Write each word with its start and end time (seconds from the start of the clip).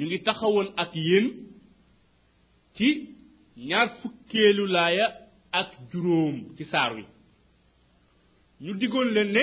ñu 0.00 0.06
ngi 0.06 0.18
taxawoon 0.26 0.68
ak 0.82 0.92
yéen 1.08 1.26
ci 2.76 2.88
ñaar 3.68 3.88
fukkeelu 4.00 4.64
laaya 4.76 5.06
ak 5.60 5.68
juróom 5.90 6.36
ci 6.56 6.62
saar 6.72 6.90
wi 6.96 7.02
ñu 8.64 8.70
diggoon 8.80 9.08
leen 9.16 9.30
ne 9.36 9.42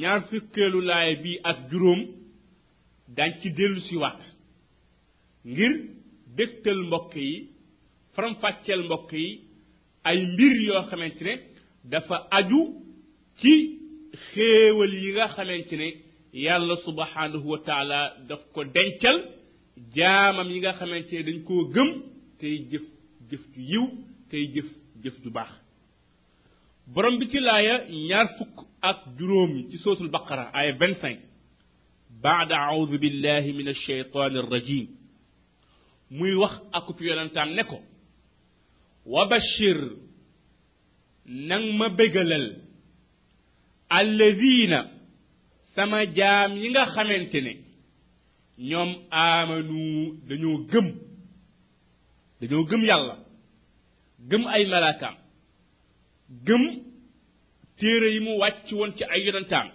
ñaar 0.00 0.20
fukkeelu 0.28 0.80
laaya 0.88 1.12
bi 1.24 1.32
ak 1.50 1.58
juróom 1.70 2.00
dañ 3.16 3.30
ci 3.40 3.48
dellu 3.58 3.80
si 3.86 3.94
waat 4.02 4.20
ngir 5.52 5.72
dégtal 6.36 6.80
mbokk 6.88 7.12
yi 7.28 7.34
faram 8.14 8.34
mbokk 8.88 9.10
yi 9.22 9.28
ay 10.08 10.18
mbir 10.32 10.54
yoo 10.68 10.82
xamante 10.88 11.22
ne 11.28 11.34
dafa 11.92 12.16
aju 12.38 12.60
ci 13.40 13.52
xéewal 14.28 14.92
yi 15.02 15.08
nga 15.14 15.24
xamante 15.34 15.74
ne 15.80 15.88
yàlla 16.44 16.74
subhanahu 16.86 17.46
wa 17.52 17.60
taala 17.68 17.98
daf 18.28 18.42
ko 18.54 18.60
dencal 18.76 19.18
jaamam 19.96 20.48
yi 20.52 20.58
nga 20.60 20.72
xamante 20.78 21.12
ne 21.16 21.22
dañ 21.26 21.38
koo 21.46 21.62
gëm 21.74 21.90
tey 22.40 22.54
jëf 22.70 22.84
jëf 23.28 23.42
ju 23.56 23.62
yiw 23.70 23.86
tey 24.30 24.44
jëf 24.54 24.68
jëf 25.02 25.16
ju 25.22 25.30
baax 25.36 25.52
borom 26.92 27.14
bi 27.18 27.26
ci 27.30 27.38
laaya 27.40 27.74
ñaar 28.08 28.28
fukk 28.38 28.56
ak 28.90 28.98
juróom 29.18 29.52
ci 29.70 29.76
sootul 29.78 30.10
baqara 30.14 30.44
aaya 30.56 30.72
vingt 30.80 31.00
cinq 31.02 31.18
baada 32.22 32.56
audu 32.72 32.98
billahi 33.04 33.52
min 33.52 33.68
alcheytan 33.68 34.36
arrajim 34.40 34.86
muy 36.16 36.32
wax 36.42 36.54
akub 36.78 36.98
yonantaam 37.00 37.50
ne 37.56 37.62
ko 37.70 37.78
wa 39.12 39.24
bashir 39.30 39.78
nang 41.48 41.64
ma 41.78 41.88
bégalal 41.98 42.46
alladina 43.98 44.80
sama 45.74 45.98
jaam 46.18 46.50
yi 46.60 46.68
nga 46.70 46.82
xamante 46.94 47.40
ne 47.46 47.69
ñoom 48.68 48.90
aamanu 49.24 49.78
dañoo 50.28 50.56
gëm 50.70 50.86
dañoo 52.40 52.62
gëm 52.70 52.82
yàlla 52.88 53.14
gëm 54.30 54.42
ay 54.54 54.64
malaakaam 54.70 55.14
gëm 56.46 56.62
téere 57.78 58.08
yi 58.14 58.20
mu 58.26 58.32
wàcc 58.42 58.66
woon 58.78 58.92
ci 58.96 59.04
ay 59.12 59.20
yonentaam 59.26 59.68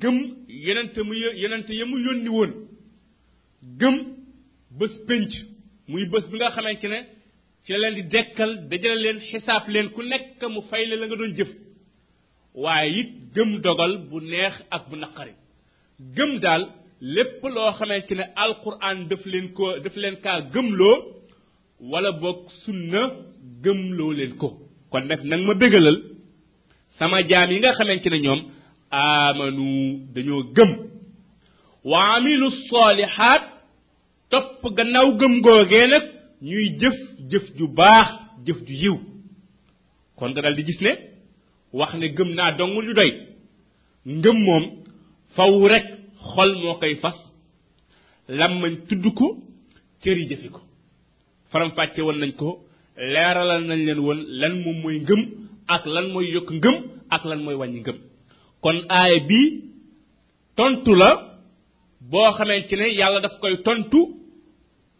gëm 0.00 0.16
yonente 0.64 1.00
mu 1.06 1.14
yonente 1.42 1.72
ya 1.78 1.84
mu 1.90 1.96
yónni 2.04 2.28
woon 2.36 2.50
gëm 3.80 3.94
bés 4.78 4.94
pénc 5.08 5.30
muy 5.88 6.04
bés 6.12 6.24
bi 6.30 6.36
nga 6.38 6.50
xamante 6.54 6.86
ne 6.92 6.98
ci 7.64 7.70
la 7.72 7.78
leen 7.90 7.94
di 7.98 8.02
dekkal 8.12 8.52
dajale 8.70 8.98
leen 9.04 9.18
xisaab 9.30 9.64
leen 9.72 9.88
ku 9.94 10.00
nekk 10.10 10.40
mu 10.52 10.60
fay 10.68 10.82
la 10.86 10.94
la 10.98 11.06
nga 11.06 11.16
doon 11.18 11.32
jëf 11.38 11.50
waaye 12.62 12.90
it 13.00 13.10
gëm 13.34 13.50
dogal 13.64 13.92
bu 14.08 14.16
neex 14.30 14.54
ak 14.74 14.82
bu 14.88 14.94
naqari 14.96 15.34
gëm 16.16 16.32
daal 16.44 16.64
lépp 17.14 17.40
loo 17.44 17.70
xamante 17.78 18.12
ne 18.18 18.24
alquran 18.44 19.06
daf 19.10 19.22
leen 19.32 19.46
ko 19.56 19.64
daf 19.84 19.96
leen 20.02 20.16
kaa 20.24 20.38
gëmloo 20.52 20.96
wala 21.92 22.10
boog 22.20 22.40
sunna 22.62 23.00
gëmloo 23.64 24.12
leen 24.18 24.32
ko 24.40 24.48
kon 24.90 25.04
nag 25.06 25.20
nag 25.30 25.42
ma 25.46 25.54
bégalal 25.60 25.96
sama 26.98 27.16
jaam 27.28 27.48
yi 27.52 27.60
nga 27.60 27.74
xamante 27.78 28.08
ne 28.10 28.18
ñoom 28.24 28.40
amanu 28.90 29.66
dañoo 30.14 30.42
gëm 30.56 30.70
wa 31.90 31.98
amilu 32.14 32.48
solihaat 32.70 33.42
topp 34.30 34.62
gannaaw 34.76 35.08
gëm 35.20 35.34
googee 35.44 35.86
nag 35.92 36.04
ñuy 36.48 36.66
jëf 36.80 36.96
jëf 37.30 37.46
ju 37.58 37.64
baax 37.78 38.08
jëf 38.46 38.58
ju 38.66 38.74
yiw 38.82 38.96
kon 40.16 40.30
nga 40.32 40.42
dal 40.44 40.56
di 40.58 40.62
gis 40.68 40.80
ne 40.84 40.92
wax 41.78 41.92
ne 42.00 42.06
gëm 42.16 42.30
naa 42.36 42.50
dongul 42.58 42.84
ju 42.88 42.94
doy 42.98 43.12
ngëm 44.20 44.38
moom 44.46 44.64
faw 45.36 45.54
rekk 45.74 45.88
xol 46.34 46.50
moo 46.62 46.74
koy 46.80 46.94
fas 47.02 47.16
làmmañ 48.38 48.72
tudd 48.88 49.04
ko 49.18 49.26
cër 50.02 50.16
yi 50.20 50.48
ko 50.54 50.60
faram 51.50 51.70
fàcce 51.76 52.00
woon 52.06 52.18
nañ 52.22 52.32
ko 52.40 52.48
leeralal 53.12 53.62
nañ 53.68 53.80
leen 53.86 53.98
woon 54.06 54.20
lan 54.40 54.54
moom 54.62 54.76
mooy 54.82 54.96
ngëm 55.04 55.20
ak 55.74 55.82
lan 55.94 56.06
mooy 56.12 56.26
yokk 56.34 56.48
ngëm 56.58 56.76
ak 57.16 57.22
lan 57.30 57.40
mooy 57.44 57.56
wàññi 57.60 57.80
ngëm 57.82 57.98
kon 58.62 58.76
aaya 58.98 59.18
bi 59.28 59.40
tontu 60.56 60.92
la 61.00 61.10
boo 62.10 62.30
xamante 62.36 62.74
ne 62.80 62.86
yàlla 62.98 63.18
daf 63.24 63.34
koy 63.42 63.54
tontu 63.66 63.98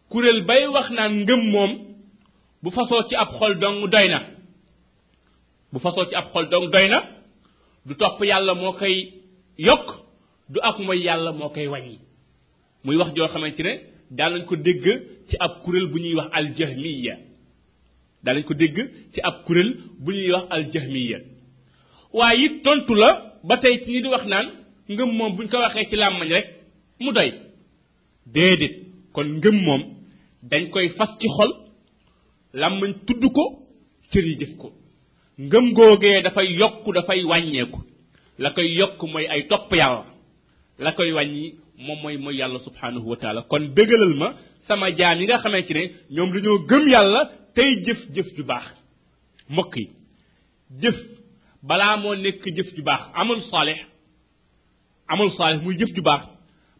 kuréel 0.09 0.39
bay 0.47 0.63
wax 0.73 0.87
naan 0.97 1.13
ngëm 1.23 1.41
moom 1.53 1.71
bu 2.63 2.67
fasoo 2.75 3.01
ci 3.09 3.15
ab 3.23 3.29
xol 3.39 3.53
dong 3.61 3.79
doy 3.93 4.07
na 4.13 4.19
bu 5.71 5.77
fasoo 5.83 6.05
ci 6.09 6.15
ab 6.21 6.27
xol 6.33 6.45
dong 6.51 6.67
doy 6.73 6.85
na 6.91 6.99
du 7.85 7.93
topp 7.99 8.19
yàlla 8.29 8.53
moo 8.61 8.71
koy 8.81 8.95
yokk 9.69 9.87
du 10.49 10.59
ak 10.61 10.79
moy 10.79 10.97
yalla 11.05 11.31
mo 11.31 11.49
koy 11.49 11.67
wàññi 11.73 11.99
muy 12.83 12.95
wax 12.99 13.09
jo 13.15 13.27
xamantene 13.33 13.73
dal 14.17 14.33
nañ 14.33 14.45
ko 14.47 14.55
ci 15.29 15.35
ab 15.39 15.53
kurel 15.65 15.85
bu 15.91 15.97
ñuy 15.99 16.15
wax 16.17 16.29
al 16.31 16.53
jahmiya 16.57 17.15
nañ 18.23 18.43
ko 18.43 18.53
dégg 18.53 18.77
ci 19.13 19.19
ab 19.21 19.45
kurel 19.45 19.69
bu 19.99 20.11
ñuy 20.11 20.31
wax 20.31 20.45
al 20.49 20.63
jahmiya 20.73 21.17
waye 22.13 22.47
tontu 22.63 22.93
la 22.95 23.09
ba 23.47 23.57
tey 23.61 23.75
ci 23.83 23.91
ñi 23.91 24.01
di 24.01 24.07
wax 24.07 24.25
naan 24.27 24.47
ngeum 24.89 25.11
mom 25.17 25.35
buñ 25.35 25.47
ko 25.51 25.57
waxe 25.57 25.79
ci 25.89 25.95
lamagne 25.95 26.33
rek 26.37 26.47
mu 27.01 27.11
doy 27.15 27.31
dedit 28.33 28.73
kon 29.13 29.27
ngeum 29.37 29.55
mom 29.65 29.83
dañ 30.49 30.63
koy 30.71 30.89
fas 30.97 31.09
ci 31.19 31.27
xol 31.35 31.51
lamagne 32.53 32.95
tuddu 33.05 33.29
ko 33.37 33.43
cër 34.11 34.23
yi 34.29 34.35
jëf 34.39 34.53
ko 34.61 34.67
ngëm 35.45 35.65
googee 35.75 36.21
dafay 36.25 36.47
yokk 36.61 36.83
dafay 36.95 37.19
wàññeeku 37.29 37.79
la 38.41 38.49
koy 38.55 38.69
yokku 38.79 39.05
moy 39.11 39.25
ay 39.33 39.41
top 39.49 39.73
yalla 39.81 40.16
la 40.83 40.91
koy 40.97 41.11
wàññi 41.17 41.43
moom 41.85 41.99
mooy 42.01 42.17
mooy 42.23 42.35
yàlla 42.39 42.59
subhanahu 42.67 43.07
wa 43.11 43.15
taala 43.21 43.41
kon 43.49 43.63
bégalal 43.75 44.13
ma 44.21 44.27
sama 44.67 44.87
jaam 44.97 45.17
yi 45.21 45.25
nga 45.27 45.37
xamante 45.43 45.73
ne 45.77 45.83
ñoom 46.15 46.29
dañoo 46.33 46.59
gëm 46.69 46.83
yàlla 46.93 47.21
tey 47.55 47.69
jëf 47.85 47.99
jëf 48.15 48.27
ju 48.35 48.43
baax 48.49 48.65
mbokk 49.53 49.73
yi 49.81 49.85
jëf 50.81 50.95
balaa 51.67 51.95
moo 52.03 52.15
nekk 52.23 52.43
jëf 52.55 52.67
ju 52.75 52.81
baax 52.87 53.01
amul 53.19 53.41
saalix 53.51 53.79
amul 55.11 55.31
saalix 55.37 55.59
muy 55.63 55.75
jëf 55.79 55.89
ju 55.95 56.01
baax 56.09 56.23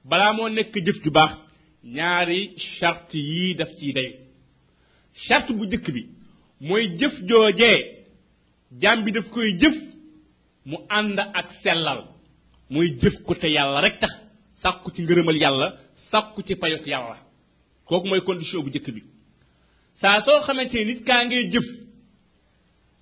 balaa 0.09 0.31
moo 0.37 0.49
nekk 0.57 0.73
jëf 0.85 0.99
ju 1.03 1.11
baax 1.17 1.31
ñaari 1.95 2.39
chart 2.79 3.07
yii 3.29 3.53
daf 3.59 3.69
ciy 3.79 3.91
day 3.97 4.09
chart 5.27 5.47
bu 5.57 5.63
njëkk 5.65 5.85
bi 5.95 6.01
mooy 6.67 6.83
jëf 6.99 7.13
joojee 7.27 7.79
jaam 8.81 8.99
bi 9.03 9.09
daf 9.15 9.27
koy 9.33 9.49
jëf 9.61 9.75
mu 10.69 10.75
ànd 10.97 11.17
ak 11.39 11.47
sellal 11.63 12.01
muy 12.69 12.97
jëf 12.99 13.21
ko 13.25 13.35
te 13.39 13.47
yàlla 13.47 13.81
rek 13.81 13.99
tax 13.99 14.11
sàkku 14.61 14.91
ci 14.95 15.01
ngërëmal 15.03 15.37
yàlla 15.39 15.67
sàkku 16.11 16.41
ci 16.43 16.53
payok 16.61 16.85
yàlla 16.87 17.17
kooku 17.87 18.07
mooy 18.07 18.21
condition 18.27 18.61
bu 18.63 18.69
njëkk 18.69 18.87
bi 18.95 19.01
saa 20.01 20.21
soo 20.25 20.41
xamante 20.45 20.77
nit 20.85 20.99
kaa 21.07 21.25
ngay 21.25 21.43
jëf 21.53 21.67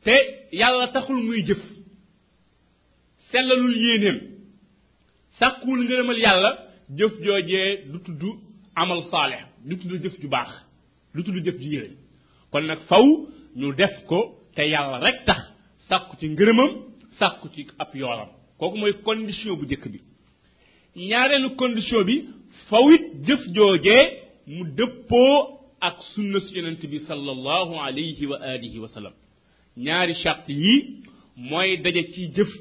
te 0.06 0.16
yàlla 0.60 0.88
taxul 0.94 1.20
muy 1.28 1.42
jëf 1.48 1.62
sellalul 3.32 3.76
yéeneem 3.86 4.20
sàkkuwul 5.40 5.82
ngërëmal 5.86 6.20
yàlla 6.26 6.52
jëf 6.98 7.14
joojee 7.24 7.70
du 7.92 7.98
tudd 8.06 8.22
amal 8.76 9.02
saalex 9.12 9.44
du 9.68 9.76
tudd 9.80 10.04
jëf 10.04 10.16
ju 10.22 10.28
baax 10.30 10.52
du 11.16 11.24
tudd 11.24 11.46
jëf 11.46 11.58
ju 11.64 11.70
yéene 11.76 11.98
kon 12.52 12.64
nag 12.68 12.80
faw 12.90 13.04
ñu 13.56 13.74
def 13.74 13.96
ko 14.10 14.20
te 14.56 14.68
yàlla 14.70 15.00
rek 15.06 15.26
tax 15.26 15.42
sàkku 15.90 16.18
ci 16.20 16.30
ngërëmam 16.30 16.72
sàkku 17.20 17.48
ci 17.54 17.62
ab 17.80 17.92
yoolam 17.96 18.30
kooku 18.58 18.78
mooy 18.82 18.94
condition 19.06 19.54
bu 19.60 19.64
njëkk 19.70 19.86
bi 19.94 20.00
ñaareelu 21.10 21.50
condition 21.62 22.02
bi 22.08 22.16
fawit 22.70 23.04
jëf 23.26 23.42
joojee 23.56 24.04
mu 24.54 24.64
dëppoo 24.78 25.36
ak 25.88 25.98
sunna 26.14 26.38
su 26.46 26.50
yonent 26.58 26.82
bi 26.92 26.98
sallallahu 27.10 27.74
alayhi 27.88 28.24
wa 28.32 28.38
alihi 28.54 28.78
wa 28.84 28.88
sallam 28.96 29.14
ñaari 29.86 30.14
charte 30.24 30.52
yi 30.64 30.74
mooy 31.50 31.70
daje 31.84 32.02
ci 32.14 32.22
jëf 32.36 32.52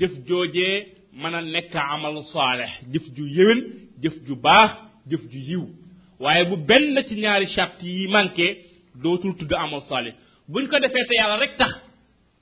jëf 0.00 0.12
joojee 0.28 0.76
mën 1.20 1.34
a 1.38 1.40
nekk 1.54 1.72
amal 1.94 2.16
saaleh 2.32 2.72
jëf 2.92 3.04
ju 3.16 3.24
yéwén 3.36 3.60
jëf 4.02 4.16
ju 4.26 4.34
baax 4.44 4.70
jëf 5.10 5.22
ju 5.32 5.38
yiw 5.48 5.64
waaye 6.22 6.42
bu 6.50 6.56
benn 6.68 6.96
ci 7.08 7.14
ñaari 7.22 7.46
charte 7.54 7.84
yi 7.96 8.04
manqué 8.14 8.46
dootul 9.02 9.34
tudd 9.38 9.52
amal 9.64 9.80
saaleh 9.90 10.14
buñ 10.50 10.64
ko 10.70 10.76
defee 10.82 11.06
te 11.08 11.14
yàlla 11.18 11.36
rek 11.42 11.52
tax 11.60 11.72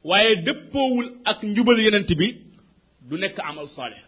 waaye 0.08 0.32
dëppoowul 0.47 1.06
ak 1.31 1.38
njubal 1.52 1.79
yonent 1.87 2.11
bi 2.20 2.26
du 3.08 3.14
nekk 3.22 3.36
amal 3.50 3.66
saalih 3.76 4.02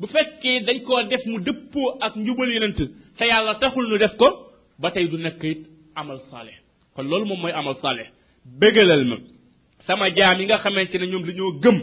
bu 0.00 0.04
fekkee 0.14 0.58
dañ 0.66 0.78
koo 0.86 1.00
def 1.10 1.22
mu 1.30 1.38
dëppoo 1.46 1.88
ak 2.04 2.12
njubal 2.22 2.50
yenent 2.54 2.78
te 3.18 3.24
yàlla 3.30 3.52
taxul 3.60 3.86
nu 3.88 3.96
def 4.02 4.14
ko 4.20 4.26
ba 4.80 4.86
tey 4.94 5.06
du 5.10 5.16
nekk 5.24 5.42
it 5.52 5.62
amal 6.00 6.18
saalih 6.30 6.56
kon 6.94 7.06
loolu 7.10 7.26
moom 7.28 7.40
mooy 7.42 7.52
amal 7.60 7.74
saalih 7.82 8.08
bégalal 8.60 9.04
ma 9.10 9.16
sama 9.86 10.06
jaam 10.16 10.38
yi 10.40 10.46
nga 10.48 10.56
xamante 10.64 10.96
ne 10.98 11.06
ñoom 11.10 11.24
dañoo 11.28 11.52
gëm 11.62 11.78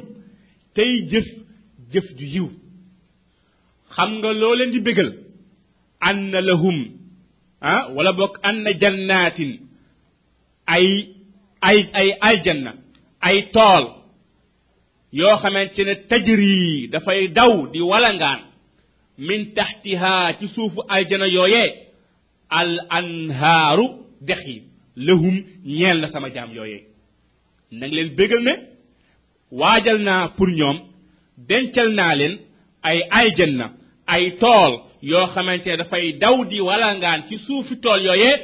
tey 0.75 0.93
jëf 1.11 1.27
jëf 1.93 2.05
ju 2.17 2.25
yiw 2.35 2.47
xam 3.95 4.11
nga 4.21 4.29
loo 4.41 4.55
leen 4.59 4.71
di 4.73 4.79
bégal 4.87 5.09
ann 6.07 6.31
lahum 6.49 6.79
ah 7.67 7.81
wala 7.95 8.11
bokk 8.17 8.35
ann 8.47 8.65
jannatin 8.81 9.51
ay 10.73 10.87
ay 11.67 11.79
ay 11.99 12.09
aljanna 12.27 12.71
ay 13.27 13.37
tool 13.55 13.85
yoo 15.11 15.37
xamante 15.41 15.81
ne 15.85 15.93
tajir 16.09 16.39
yi 16.39 16.87
dafay 16.91 17.27
daw 17.37 17.51
di 17.71 17.79
walangaan 17.91 18.41
min 19.27 19.39
taxtiha 19.57 20.13
ci 20.39 20.47
suufu 20.55 20.81
aljana 20.95 21.27
yooyee 21.37 21.67
al 22.59 22.71
anhaaru 22.97 23.85
dex 24.27 24.41
yi 24.49 24.57
lahum 25.07 25.35
ñeel 25.65 25.97
na 26.01 26.07
sama 26.13 26.27
jaam 26.35 26.49
yooyee 26.57 26.81
nang 27.77 27.93
leen 27.95 28.09
bégal 28.17 28.41
ne 28.47 28.53
waajal 29.59 29.99
naa 30.07 30.27
pour 30.35 30.49
ñoom 30.59 30.77
dencal 31.47 31.89
naa 31.97 32.13
leen 32.19 32.35
ay 32.89 32.99
aljanna 33.19 33.65
ay 34.13 34.25
tool 34.41 34.71
yoo 35.11 35.25
xamante 35.33 35.67
ne 35.71 35.77
dafay 35.81 36.05
daw 36.21 36.37
di 36.49 36.57
walangaan 36.69 37.21
ci 37.27 37.35
suufi 37.45 37.73
tool 37.83 38.01
yooyee 38.07 38.35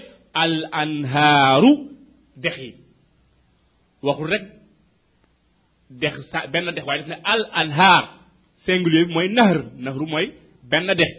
al 0.44 0.56
anhaaru 0.82 1.72
dex 2.44 2.56
yi 2.64 2.72
waxul 4.06 4.30
rek 4.34 4.46
dex 6.00 6.16
sa 6.32 6.48
benn 6.48 6.66
dex 6.74 6.84
waaye 6.88 7.00
def 7.04 7.10
ne 7.10 7.18
al 7.24 7.44
anhaar 7.62 8.04
singulier 8.66 9.06
bi 9.08 9.14
mooy 9.14 9.30
nahr 9.38 9.58
nahru 9.84 10.06
mooy 10.14 10.28
benn 10.72 10.88
dex 10.96 11.10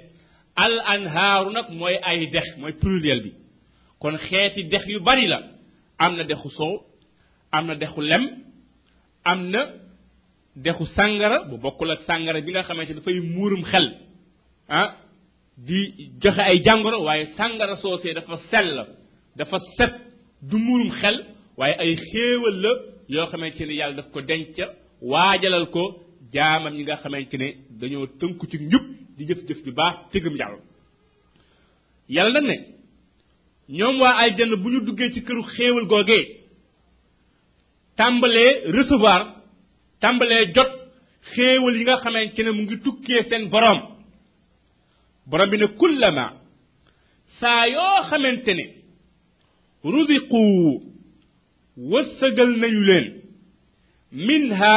al 0.54 0.74
anhaaru 0.94 1.50
nag 1.56 1.66
mooy 1.80 1.94
ay 2.10 2.18
dex 2.34 2.46
mooy 2.60 2.72
pluriel 2.82 3.20
bi 3.24 3.30
kon 4.00 4.14
xeeti 4.26 4.62
dex 4.72 4.84
yu 4.94 5.00
bari 5.06 5.26
la 5.32 5.38
am 6.04 6.12
na 6.16 6.24
dexu 6.24 6.48
soow 6.58 6.74
am 7.56 7.64
na 7.68 7.74
dexu 7.82 8.00
lem 8.10 8.24
am 9.24 9.40
na 9.52 9.62
dexu 10.64 10.84
sàngara 10.96 11.38
bu 11.48 11.54
bokkul 11.64 11.90
ak 11.94 12.00
sàngara 12.08 12.40
bi 12.44 12.50
nga 12.52 12.62
xamante 12.68 12.92
dafay 12.98 13.20
muurum 13.36 13.62
xel 13.72 13.86
ah 14.78 14.88
di 15.66 15.78
joxe 16.22 16.42
ay 16.50 16.58
jàngoro 16.66 16.98
waaye 17.06 17.24
sàngara 17.38 17.74
soosee 17.82 18.14
dafa 18.18 18.36
sell 18.50 18.72
dafa 19.36 19.58
set 19.76 19.92
du 20.48 20.56
muurum 20.66 20.90
xel 21.00 21.16
waaye 21.58 21.74
ay 21.82 21.92
xéewal 22.08 22.58
la 22.64 22.95
yoo 23.08 23.26
xamante 23.30 23.62
ne 23.66 23.74
yàlla 23.80 23.96
daf 23.98 24.08
ko 24.14 24.18
denc 24.28 24.58
waajalal 25.12 25.66
ko 25.74 25.82
jaamam 26.34 26.74
yi 26.78 26.82
nga 26.84 26.94
xamante 27.02 27.36
ne 27.42 27.48
dañoo 27.78 28.06
tënku 28.20 28.44
ci 28.50 28.56
njub 28.66 28.82
di 29.16 29.22
jëf-jëf 29.28 29.60
ju 29.64 29.70
baax 29.78 29.94
tëgum 30.12 30.34
yàlla 30.40 30.58
yàlla 32.14 32.40
nag 32.40 32.44
ne 32.50 32.56
ñoom 33.76 33.96
waa 34.02 34.14
aljanna 34.22 34.56
bu 34.62 34.68
ñu 34.72 34.80
duggee 34.86 35.10
ci 35.14 35.20
këru 35.26 35.42
xéewal 35.54 35.86
googee 35.92 36.24
tàmbalee 37.98 38.50
recevoir 38.76 39.22
tàmbalee 40.02 40.42
jot 40.54 40.72
xéewal 41.32 41.74
yi 41.78 41.82
nga 41.86 41.96
xamante 42.02 42.40
ne 42.42 42.50
mu 42.56 42.62
ngi 42.64 42.76
tukkee 42.84 43.22
seen 43.28 43.44
borom 43.52 43.80
borom 45.30 45.48
bi 45.50 45.56
ne 45.60 45.66
lama 46.02 46.26
saa 47.38 47.62
yoo 47.74 48.02
xamante 48.08 48.52
ne 48.58 48.64
ruziqu 49.92 50.40
wëssëgal 51.90 52.50
nañu 52.60 52.80
leen 52.88 53.06
minha 54.26 54.72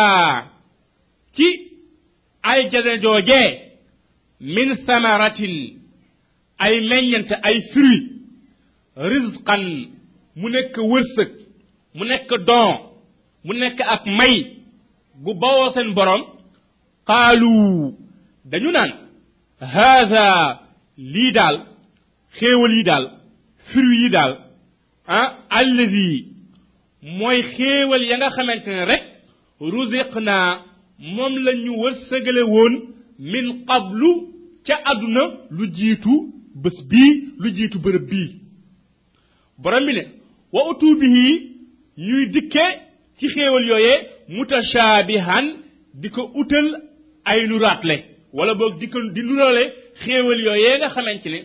ci 1.35 1.47
ay 2.49 2.61
jade 2.71 2.93
joojee 3.03 3.49
min 4.53 4.69
samaratin 4.85 5.55
ay 6.63 6.73
meññante 6.89 7.35
ay 7.47 7.57
fruit 7.71 8.05
rizqan 9.09 9.61
mu 10.39 10.47
nekk 10.53 10.75
wërsëg 10.91 11.31
mu 11.95 12.03
nekk 12.09 12.29
don 12.47 12.71
mu 13.45 13.51
nekk 13.53 13.79
ak 13.93 14.03
may 14.17 14.35
bu 15.23 15.31
bawoo 15.41 15.71
seen 15.73 15.89
borom 15.97 16.21
qaalu 17.07 17.53
dañu 18.49 18.71
naan 18.73 18.91
haada 19.73 20.25
lii 21.13 21.31
daal 21.37 21.55
xéewal 22.37 22.71
yi 22.77 22.83
daal 22.89 23.05
fruit 23.71 23.95
yi 24.01 24.09
daal 24.15 24.31
ah 25.17 25.29
mooy 27.01 27.41
xéewal 27.53 28.03
ya 28.09 28.15
nga 28.17 28.29
xamante 28.35 28.67
ne 28.71 28.83
rek 28.91 29.01
rusiq 29.71 30.13
naa 30.27 30.49
moom 31.15 31.33
la 31.45 31.51
ñu 31.63 31.71
wërsëgale 31.81 32.41
woon 32.53 32.73
min 33.31 33.47
qablu 33.67 34.09
ca 34.67 34.75
àdduna 34.91 35.21
lu 35.55 35.63
jiitu 35.77 36.13
bés 36.63 36.77
bii 36.89 37.11
lu 37.41 37.47
jiitu 37.55 37.77
bërëb 37.85 38.05
bii 38.11 38.29
borom 39.61 39.85
bi 39.87 39.93
ne 39.97 40.03
wa 40.53 40.59
utu 40.71 40.87
bihi 41.01 41.25
ñuy 42.05 42.25
dikke 42.33 42.65
ci 43.17 43.25
xéewal 43.33 43.65
yooyee 43.69 44.05
mutashaabihan 44.33 45.45
di 45.99 46.07
ko 46.15 46.21
utal 46.39 46.67
ay 47.29 47.41
luraatle 47.49 47.95
wala 48.35 48.53
boog 48.59 48.73
di 48.79 48.87
ko 48.91 48.97
di 49.15 49.21
lurale 49.27 49.63
xéewal 50.03 50.39
yooyee 50.47 50.75
nga 50.77 50.89
xamante 50.93 51.29
ne 51.33 51.39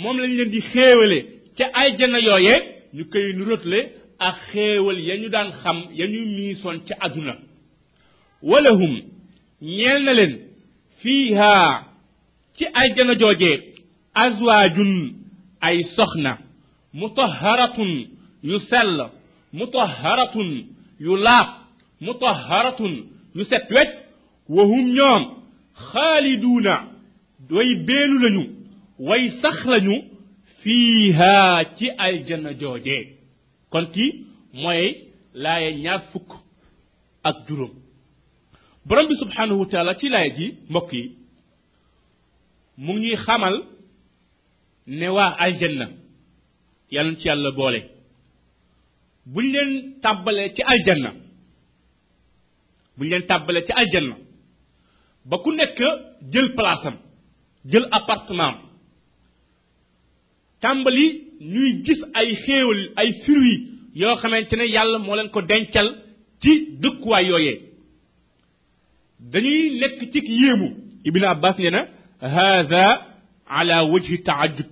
moom 0.00 0.16
lañ 0.22 0.32
leen 0.38 0.50
di 0.54 0.60
xéewale 0.72 1.18
ca 1.56 1.64
ay 1.78 1.88
jana 1.98 2.18
yooyee 2.28 2.58
ñu 2.94 3.04
koy 3.10 3.26
nuraatle 3.38 3.78
ak 4.28 4.36
xéewal 4.52 5.00
ya 5.08 5.16
ñu 5.20 5.28
daan 5.28 5.50
xam 5.64 5.76
ya 5.98 6.06
ñuy 6.06 6.26
miisoon 6.36 6.78
ci 6.86 6.94
aduna 7.00 7.34
walahum 8.42 8.94
ñeel 9.62 9.98
na 10.04 10.12
leen 10.18 10.34
fiiha 11.00 11.52
ci 12.56 12.64
aljana 12.80 13.14
joojee 13.20 13.58
azwaajun 14.22 14.92
ay 15.66 15.78
soxna 15.96 16.32
mutaharatun 16.92 17.92
yu 18.50 18.58
sell 18.70 18.98
mutaharatun 19.58 20.50
yu 21.06 21.16
laab 21.26 21.48
mutaharatun 22.06 22.92
yu 23.36 23.42
set 23.50 23.66
wecc 23.76 23.90
wahum 24.48 24.86
ñoom 24.96 25.22
xaaliduuna 25.90 26.74
way 27.50 27.74
beelu 27.86 28.16
lañu 28.24 28.42
way 29.06 29.22
sax 29.42 29.56
lañu 29.66 29.94
fiiha 30.62 31.34
ci 31.76 31.86
aljana 32.06 32.52
joojee 32.60 33.19
kon 33.72 33.84
kii 33.94 34.08
mooy 34.62 34.84
laaye 35.42 35.68
ñaar 35.82 36.00
fukk 36.12 36.30
ak 37.28 37.36
juróom 37.46 37.72
borom 38.86 39.06
bi 39.08 39.14
subhanahu 39.22 39.60
wa 39.62 39.68
taala 39.72 39.92
ci 40.00 40.06
laay 40.14 40.28
ji 40.36 40.46
mbokk 40.70 40.88
yi 40.98 41.04
mu 42.84 42.92
ngi 42.98 43.12
xamal 43.24 43.56
ne 44.98 45.06
waa 45.16 45.32
aljanna 45.44 45.86
yàlla 46.94 47.14
ci 47.20 47.26
yàlla 47.28 47.50
boole 47.58 47.80
buñ 49.32 49.46
leen 49.54 49.72
tàbbalee 50.02 50.48
ci 50.56 50.62
aljanna 50.72 51.10
buñ 52.98 53.06
leen 53.10 53.24
tàbbalee 53.30 53.64
ci 53.66 53.72
aljanna 53.80 54.16
ba 55.28 55.34
ku 55.42 55.48
nekk 55.54 55.78
jël 56.32 56.48
place 56.56 56.86
am 56.88 56.96
jël 57.70 57.86
appartement 57.98 58.46
am 58.56 58.60
tàmbali 60.62 61.29
ñuy 61.40 61.82
gis 61.84 61.98
ay 62.18 62.34
xéewal 62.44 62.82
ay 63.00 63.08
fruits 63.24 63.62
yoo 64.00 64.16
xamante 64.20 64.54
ne 64.56 64.64
yàlla 64.74 64.98
moo 64.98 65.16
leen 65.16 65.30
ko 65.34 65.40
dencal 65.48 65.88
ci 66.42 66.52
dëkkuwaay 66.82 67.24
yooyee 67.30 67.58
dañuy 69.32 69.62
nekk 69.80 69.98
ci 70.12 70.20
yéemu 70.40 70.68
ibn 71.08 71.22
abbas 71.32 71.56
nee 71.58 71.70
na 71.76 71.80
hadha 72.34 72.84
ala 73.56 73.76
wajhi 73.92 74.16
taajjub 74.26 74.66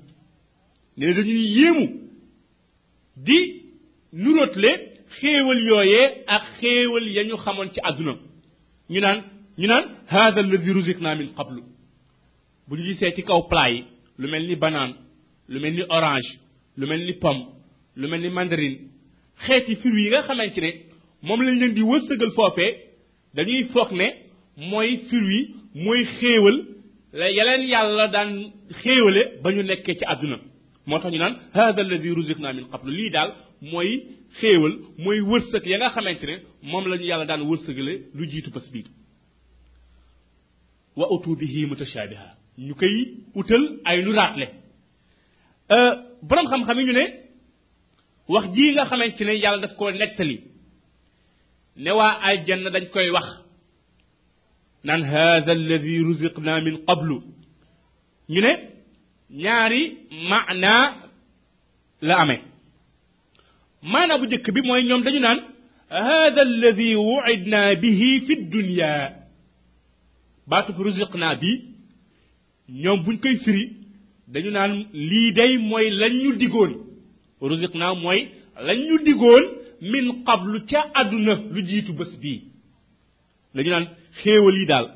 nee 0.96 1.06
na 1.06 1.12
dañuy 1.18 1.44
yéemu 1.58 1.84
di 3.26 3.38
nuróotle 4.22 4.70
xéewal 5.18 5.58
yooyee 5.68 6.06
ak 6.34 6.44
xéewal 6.60 7.04
ya 7.16 7.22
ñu 7.28 7.36
xamoon 7.44 7.70
ci 7.74 7.80
àdduna 7.88 8.14
ñu 8.92 9.00
naan 9.04 9.18
ñu 9.58 9.66
naan 9.70 9.84
hadha 10.12 10.38
alladi 10.44 10.70
rusikna 10.76 11.16
min 11.18 11.28
qablu 11.36 11.62
bu 12.66 12.72
ñu 12.76 12.82
gisee 12.86 13.12
ci 13.16 13.22
kaw 13.28 13.40
plat 13.50 13.70
yi 13.72 13.80
lu 14.20 14.26
mel 14.30 14.44
ni 14.48 14.56
banaan 14.62 14.90
lu 15.50 15.56
mel 15.62 15.74
ni 15.78 15.82
orange 15.98 16.34
lu 16.78 16.86
mel 16.86 17.02
ni 17.08 17.14
pomme 17.22 17.44
lu 18.00 18.06
mel 18.12 18.22
ni 18.22 18.30
mandarine 18.36 18.76
xeeti 19.46 19.74
fruit 19.80 20.00
yi 20.04 20.08
nga 20.12 20.22
xamante 20.28 20.58
ne 20.64 20.70
moom 21.26 21.40
lañ 21.46 21.56
leen 21.60 21.74
di 21.76 21.82
wërsëgal 21.90 22.32
foofee 22.36 22.70
dañuy 23.36 23.62
foog 23.72 23.90
ne 24.00 24.06
mooy 24.70 24.90
fruit 25.08 25.48
mooy 25.84 26.00
xéewal 26.18 26.56
la 27.18 27.26
yeleen 27.36 27.62
yàlla 27.74 28.04
daan 28.14 28.30
xéewale 28.82 29.22
ba 29.42 29.48
ñu 29.54 29.62
nekkee 29.68 29.94
ci 29.98 30.04
àdduna 30.12 30.36
moo 30.86 30.98
tax 31.00 31.10
ñu 31.12 31.18
naan 31.18 31.34
hada 31.56 31.80
alladi 31.84 32.08
ruziqna 32.16 32.52
min 32.56 32.66
qablu 32.72 32.90
lii 32.98 33.10
daal 33.14 33.30
mooy 33.70 33.90
xéewal 34.38 34.74
mooy 35.02 35.18
wërsëg 35.30 35.64
ya 35.70 35.76
nga 35.78 35.88
xamante 35.94 36.24
ne 36.30 36.34
moom 36.70 36.84
la 36.90 36.96
ñu 36.96 37.04
yàlla 37.10 37.26
daan 37.30 37.42
wërsëgale 37.50 37.94
lu 38.16 38.22
jiitu 38.30 38.50
bés 38.54 38.66
bii 38.72 38.86
wa 40.98 41.04
utu 41.14 41.36
bihi 41.40 41.60
mutashabiha 41.70 42.28
ñu 42.66 42.74
koy 42.80 42.94
utal 43.38 43.62
ay 43.88 43.96
lu 44.04 44.12
raatle 44.18 44.46
borom 46.26 46.46
xam-xam 46.50 46.78
ñu 46.84 46.92
ne 46.98 47.04
wax 48.32 48.44
ji 48.54 48.64
nga 48.74 48.82
xamante 48.90 49.22
ne 49.24 49.32
yàlla 49.42 49.62
daf 49.62 49.74
ko 49.78 49.82
nettali 49.90 50.36
ne 51.82 51.90
waa 51.98 52.14
aljanna 52.26 52.68
dañ 52.74 52.86
koy 52.92 53.08
wax 53.16 53.26
nan 54.86 55.00
haada 55.12 55.52
alladi 55.58 55.94
ruziqna 56.06 56.52
min 56.66 56.76
qablu 56.88 57.16
ñu 58.32 58.40
ne 58.44 58.52
ñaari 59.42 59.82
maana 60.30 60.72
la 62.06 62.14
amé 62.22 62.36
maana 63.92 64.12
bu 64.18 64.24
njëkk 64.26 64.46
bi 64.54 64.60
mooy 64.66 64.82
ñoom 64.88 65.02
dañu 65.06 65.20
naan 65.26 65.40
هذا 66.08 66.42
الذي 66.42 66.96
وعدنا 66.96 67.72
به 67.72 68.02
في 68.26 68.32
الدنيا 68.32 69.16
باتو 70.46 70.72
ruziqna 70.82 71.34
bi 71.40 71.50
ñoom 72.68 72.98
buñ 73.04 73.16
koy 73.22 73.36
firi 73.44 73.77
dañu 74.32 74.50
naan 74.56 74.74
lii 75.08 75.28
day 75.38 75.52
mooy 75.68 75.86
lañu 76.00 76.18
ñu 76.22 76.32
digoon 76.40 76.72
rusiq 77.48 77.74
naa 77.80 77.94
mooy 78.02 78.20
lañ 78.66 78.78
ñu 78.88 78.96
digoon 79.06 79.44
min 79.90 80.06
qablu 80.26 80.58
ca 80.70 80.80
àdduna 81.00 81.34
lu 81.54 81.60
jiitu 81.68 81.92
bés 81.98 82.12
bii 82.22 82.40
dañu 83.54 83.70
naan 83.72 83.86
xéewal 84.20 84.54
yi 84.60 84.66
daal 84.72 84.86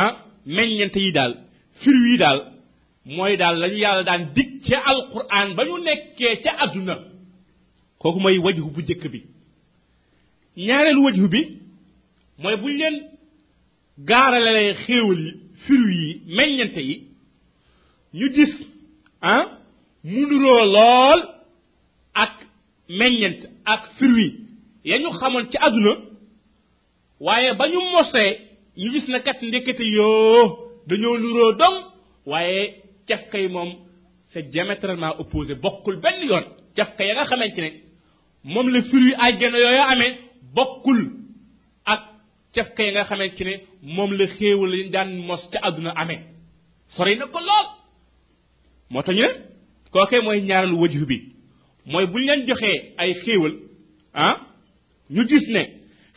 ah 0.00 0.10
meññente 0.54 0.98
yi 1.04 1.12
daal 1.16 1.32
firu 1.80 2.00
yi 2.10 2.16
daal 2.22 2.38
mooy 3.14 3.32
daal 3.42 3.56
lañu 3.62 3.76
yàlla 3.84 4.02
daan 4.10 4.22
dig 4.36 4.50
ca 4.68 4.78
alquran 4.92 5.48
ba 5.56 5.62
ñu 5.66 5.76
nekkee 5.86 6.34
ca 6.44 6.50
àdduna 6.64 6.94
kooku 8.00 8.20
mooy 8.22 8.36
wajhu 8.44 8.70
bu 8.74 8.80
jëkk 8.88 9.04
bi 9.12 9.20
ñaareelu 10.66 11.02
wajhu 11.06 11.26
bi 11.34 11.40
mooy 12.42 12.56
buñ 12.62 12.76
leen 12.82 12.96
gaarale 14.08 14.62
xéewal 14.84 15.20
yi 15.26 15.32
firu 15.66 15.88
yi 16.00 16.08
meññente 16.36 16.80
yi 16.90 16.96
yu 18.12 18.28
dis 18.28 18.52
ah 19.20 19.42
mu 20.04 20.26
nuroo 20.42 20.64
lool 20.74 21.20
ak 22.22 22.34
meññent 22.98 23.40
ak 23.72 23.82
fruit 23.98 24.34
ya 24.88 24.94
ñu 25.02 25.10
xamoon 25.18 25.46
ci 25.50 25.58
àdduna 25.66 25.92
waaye 27.24 27.50
ba 27.58 27.64
ñu 27.70 27.78
mosee 27.92 28.32
ñu 28.80 28.88
gis 28.92 29.06
na 29.08 29.18
kat 29.24 29.38
ndekete 29.42 29.84
yoo 29.84 30.58
dañoo 30.88 31.18
nuroo 31.22 31.52
dong 31.60 31.78
waaye 32.30 32.62
cafka 33.08 33.38
yi 33.42 33.48
moom 33.54 33.70
c'est 34.32 34.42
diamétralement 34.52 35.14
opposé 35.20 35.52
bokkul 35.62 35.96
benn 36.02 36.18
yoon 36.28 36.44
cafka 36.76 37.02
ya 37.08 37.12
nga 37.14 37.24
xamante 37.30 37.60
ne 37.64 37.70
moom 38.52 38.68
la 38.74 38.80
fruit 38.88 39.14
àjjana 39.24 39.58
yooyu 39.64 39.82
amee 39.92 40.12
bokkul 40.56 41.00
ak 41.92 42.02
cafka 42.54 42.80
ya 42.86 42.90
nga 42.92 43.04
xamante 43.10 43.42
ne 43.48 43.54
moom 43.94 44.10
la 44.18 44.24
xéewal 44.34 44.70
lañ 44.72 44.88
daan 44.94 45.10
mos 45.28 45.42
ca 45.52 45.58
àdduna 45.66 45.90
amee 46.02 46.20
sori 46.96 47.14
ko 47.34 47.40
lool 47.48 47.68
moo 48.90 49.02
tax 49.02 49.14
ñu 49.16 49.22
ne 49.22 49.28
kookee 49.92 50.20
mooy 50.24 50.40
ñaareelu 50.42 50.80
wajhu 50.80 51.06
bi 51.06 51.16
mooy 51.86 52.06
bu 52.06 52.18
ñu 52.18 52.26
leen 52.28 52.46
joxee 52.46 52.92
ay 52.98 53.12
xéewal 53.22 53.52
ah 54.14 54.34
ñu 55.10 55.24
gis 55.28 55.46
ne 55.54 55.62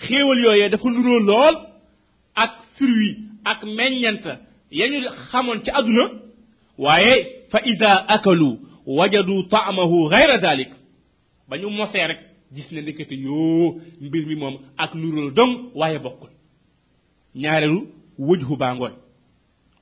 xéewal 0.03 0.39
yooyee 0.43 0.69
dafa 0.69 0.87
nuroo 0.89 1.19
lool 1.29 1.55
ak 2.35 2.51
fruit 2.77 3.17
ak 3.43 3.59
meññent 3.77 4.23
yañu 4.79 4.99
xamoon 5.29 5.63
ci 5.63 5.71
àdduna 5.79 6.03
waaye 6.83 7.13
fa 7.51 7.59
ida 7.71 7.89
akalu 8.13 8.59
wajadu 8.97 9.33
taamahu 9.51 10.09
gayra 10.11 10.37
dalik 10.37 10.71
ba 11.49 11.57
ñu 11.57 11.69
mosee 11.69 12.07
rek 12.09 12.19
gis 12.55 12.67
ne 12.71 12.81
ndekete 12.81 13.15
yoo 13.25 13.79
mbir 14.01 14.23
mi 14.29 14.35
moom 14.41 14.55
ak 14.77 14.91
nuróol 14.95 15.33
dong 15.37 15.53
waaye 15.79 15.99
bokkul 16.05 16.29
ñaareelu 17.41 17.77
wëjhu 18.27 18.55
baa 18.61 18.75
ngoon 18.75 18.93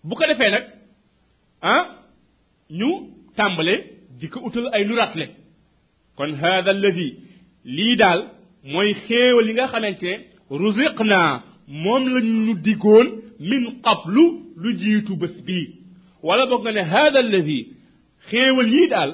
bu 0.07 0.15
ko 0.15 0.25
defee 0.29 0.51
nag 0.53 0.63
ah, 1.61 1.85
ñu 2.71 2.87
tàmbale 3.35 3.75
di 4.19 4.27
ko 4.29 4.39
utal 4.47 4.67
ay 4.75 4.83
lu 4.85 4.93
ratle 4.99 5.25
kon 6.15 6.31
hada 6.41 6.69
alladhi 6.75 7.09
li 7.75 7.95
dal 8.01 8.19
moy 8.71 8.89
xéewal 9.05 9.45
yi 9.49 9.53
nga 9.55 9.65
xamante 9.71 10.11
ruziqna 10.59 11.19
mom 11.83 12.03
lañu 12.13 12.33
ñu 12.45 12.53
digoon 12.65 13.07
min 13.49 13.65
qablu 13.85 14.23
lu 14.61 14.69
jitu 14.79 15.13
bés 15.21 15.35
bi 15.45 15.59
wala 16.25 16.43
bok 16.49 16.61
nga 16.63 16.71
ne 16.75 16.81
hada 16.93 17.17
alladhi 17.25 17.59
xéewal 18.29 18.67
yi 18.75 18.83
dal 18.93 19.11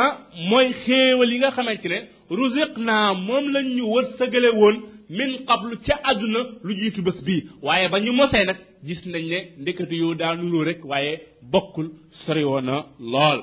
ah 0.00 0.10
moy 0.50 0.68
xéewal 0.82 1.32
yi 1.32 1.38
nga 1.40 1.50
xamante 1.56 1.96
ruziqna 2.36 2.96
mom 3.26 3.44
lañu 3.52 3.52
moom 3.52 3.52
la 3.54 3.60
ñu 3.76 3.84
wërsëgale 3.94 4.50
woon 4.58 4.76
min 5.18 5.32
qablu 5.50 5.74
ca 5.86 5.94
aduna 6.10 6.40
lu 6.66 6.72
jiitu 6.80 7.00
bés 7.06 7.18
bii 7.26 7.40
waaye 7.66 7.86
ba 7.92 7.98
ñu 8.04 8.12
mosee 8.20 8.44
nag 8.48 8.58
gis 8.86 9.02
nañ 9.12 9.24
ne 9.32 9.38
ndekatu 9.62 9.94
yu 10.02 10.08
daa 10.20 10.32
nuroo 10.38 10.64
rek 10.70 10.80
waaye 10.90 11.12
bokkul 11.52 11.88
sori 12.22 12.44
woon 12.50 12.64
na 12.68 12.74
lool 13.12 13.38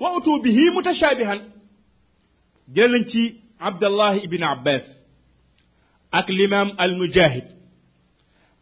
wa 0.00 0.08
utu 0.16 0.30
bihi 0.44 0.62
mutashabihan 0.76 1.40
jël 2.74 2.90
nañ 2.94 3.04
ci 3.12 3.22
abdallah 3.68 4.12
ibn 4.26 4.42
abbas 4.54 4.84
ak 6.18 6.26
l'imam 6.38 6.68
al 6.84 6.92
mujahid 7.00 7.46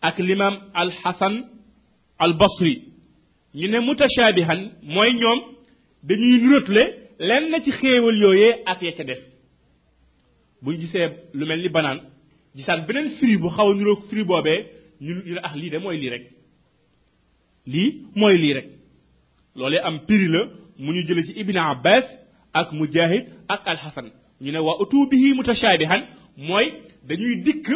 ak 0.09 0.17
l'imam 0.27 0.55
al 0.81 0.91
hasan 1.03 1.35
al 2.25 2.33
basri 2.41 2.75
ñu 3.59 3.67
ne 3.73 3.79
mutashabihan 3.89 4.61
mooy 4.95 5.11
ñoom 5.21 5.39
dañuy 6.07 6.35
nurotle 6.41 6.83
lenn 7.29 7.53
ci 7.65 7.71
xéewal 7.81 8.17
yooyee 8.25 8.53
ak 8.71 8.79
ya 8.87 8.93
ca 8.97 9.05
def 9.09 9.23
buñ 10.63 10.77
gisee 10.81 11.07
lu 11.37 11.45
mel 11.47 11.61
ni 11.65 11.69
banaan 11.77 12.01
gisaat 12.57 12.81
beneen 12.89 13.09
firi 13.19 13.37
bu 13.43 13.49
xaw 13.57 13.69
a 13.73 13.75
niroog 13.79 14.01
firi 14.09 14.23
boobee 14.31 14.59
ñu 15.07 15.13
ñu 15.29 15.35
ah 15.49 15.55
lii 15.61 15.71
de 15.75 15.79
mooy 15.85 15.97
lii 16.03 16.11
rek 16.15 16.25
lii 17.73 17.89
mooy 18.21 18.35
lii 18.43 18.55
rek 18.57 18.67
loolee 19.59 19.81
am 19.89 19.97
piri 20.07 20.29
la 20.35 20.41
mu 20.83 20.91
ñu 20.95 21.01
jële 21.07 21.23
ci 21.27 21.33
ibn 21.43 21.57
abbas 21.73 22.05
ak 22.59 22.69
mujahid 22.79 23.25
ak 23.55 23.61
alxasan 23.73 24.07
ñu 24.45 24.51
ne 24.53 24.61
waa 24.67 24.77
utu 24.83 24.97
bihi 25.11 25.29
mutashabihan 25.39 26.03
mooy 26.49 26.67
dañuy 27.09 27.35
dikk 27.47 27.67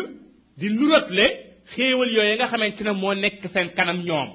di 0.61 0.67
nurotle 0.79 1.27
xéewal 1.73 2.11
yooyu 2.17 2.35
nga 2.37 2.47
xamante 2.51 2.83
ne 2.87 2.93
moo 3.03 3.15
nekk 3.23 3.43
seen 3.53 3.69
kanam 3.77 3.99
ñoom 4.09 4.29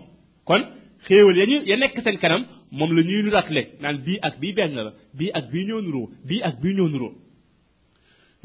kon 0.47 0.61
xéewal 1.07 1.35
ya 1.39 1.45
ñu 1.51 1.57
ya 1.69 1.75
nekk 1.81 1.97
seen 2.05 2.17
kanam 2.23 2.41
moom 2.77 2.91
la 2.95 3.01
ñuy 3.09 3.21
nuratle 3.25 3.61
naan 3.81 3.97
bii 4.05 4.19
ak 4.27 4.33
bii 4.41 4.53
benn 4.57 4.71
la 4.75 4.91
bii 5.17 5.31
ak 5.37 5.45
bii 5.51 5.65
ñoo 5.69 5.81
nuroo 5.85 6.07
bii 6.27 6.41
ak 6.47 6.55
bii 6.61 6.73
ñoo 6.77 6.89
nuroo 6.91 7.13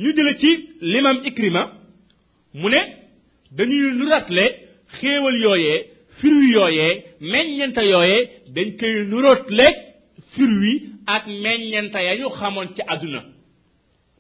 ñu 0.01 0.11
jële 0.17 0.33
ci 0.43 0.51
limam 0.93 1.21
ikrima 1.31 1.63
mu 2.55 2.69
ne 2.71 2.79
dañuy 3.57 3.93
nuratle 3.99 4.43
xéewal 4.97 5.37
yooyee 5.45 5.79
fruit 6.19 6.45
yooyee 6.55 6.91
meññenta 7.33 7.83
yooyee 7.83 8.21
dañ 8.57 8.69
koy 8.81 8.95
nuratle 9.11 9.67
fruit 10.33 10.83
ak 11.15 11.25
meññenta 11.43 12.01
ya 12.03 12.15
ñu 12.21 12.29
xamoon 12.39 12.69
ci 12.77 12.83
àdduna 12.93 13.21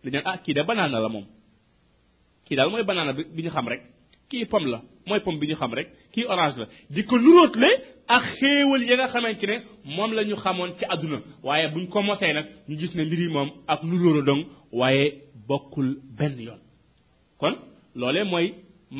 li 0.04 0.10
neen 0.10 0.22
ah, 0.24 0.36
kii 0.42 0.54
da 0.54 0.62
banaana 0.68 1.00
la 1.00 1.08
moom 1.08 1.24
kii 2.46 2.56
daal 2.56 2.70
mooy 2.70 2.82
banaana 2.88 3.12
bi 3.36 3.42
ñu 3.42 3.50
xam 3.50 3.68
rek 3.68 3.80
kii 4.30 4.44
pomme 4.50 4.70
la 4.70 4.80
mooy 5.06 5.20
pomme 5.24 5.40
bi 5.40 5.46
ñu 5.50 5.56
xam 5.56 5.72
rek 5.74 5.88
kii 6.14 6.24
orange 6.32 6.58
la 6.60 6.66
di 6.90 7.04
ko 7.04 7.18
nuróotle 7.18 7.68
ak 8.08 8.24
xéewal 8.38 8.82
ya 8.88 8.94
nga 8.96 9.08
xamante 9.12 9.44
ne 9.46 9.56
moom 9.84 10.12
la 10.14 10.22
ñu 10.24 10.36
xamoon 10.42 10.70
ci 10.78 10.84
àdduna 10.84 11.18
waaye 11.42 11.68
buñ 11.72 11.86
ko 11.88 12.00
mosee 12.02 12.32
nag 12.32 12.46
ñu 12.68 12.76
gis 12.78 12.94
ne 12.94 13.02
mbir 13.04 13.18
yi 13.22 13.28
moom 13.28 13.48
ak 13.66 13.82
nuróora 13.82 14.22
dong 14.28 14.42
waaye 14.78 15.04
bokkul 15.48 15.88
benn 16.18 16.38
yoon 16.46 16.58
لولي 17.96 18.24
موي 18.24 18.54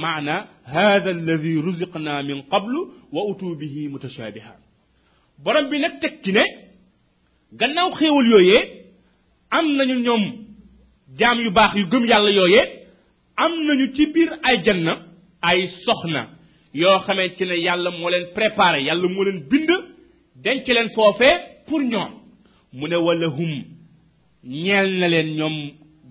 معنى 0.04 0.36
هذا 0.64 1.10
الذي 1.10 1.54
رزقنا 1.56 2.22
من 2.22 2.38
قبل 2.52 2.74
واتوا 3.14 3.54
به 3.54 3.74
متشابها 3.94 4.54
برام 5.44 5.64
بي 5.70 5.78
نك 5.82 5.94
تك 6.02 6.26
ني 6.36 6.44
غناو 7.62 7.90
خيول 7.98 8.26
يوي 8.32 8.56
ام 9.58 9.66
نانيو 9.76 9.98
نيوم 9.98 10.22
جام 11.18 11.38
يو 11.40 11.50
باخ 11.50 11.76
يو 11.76 11.86
گم 11.92 12.04
يالا 12.10 12.28
يوي 12.38 12.60
ام 13.44 13.52
نانيو 13.68 13.86
تي 13.96 14.06
بير 14.14 14.28
اي 14.48 14.56
جنة 14.66 14.92
اي 15.50 15.66
سخنا 15.86 16.22
يو 16.74 16.98
خامي 16.98 17.28
تي 17.28 17.44
ني 17.44 17.54
يالا 17.64 17.90
مولن 17.90 18.24
بريبار 18.36 18.74
يالا 18.74 19.08
مولن 19.08 19.38
بيند 19.50 19.68
دنت 20.44 20.68
لين 20.70 20.88
فوفه 20.96 21.30
بور 21.70 21.82
نيوم 21.82 22.12
من 22.72 22.94
ولهم 22.94 23.54
نيل 24.44 24.88
نالين 25.00 25.26
نيوم 25.36 25.56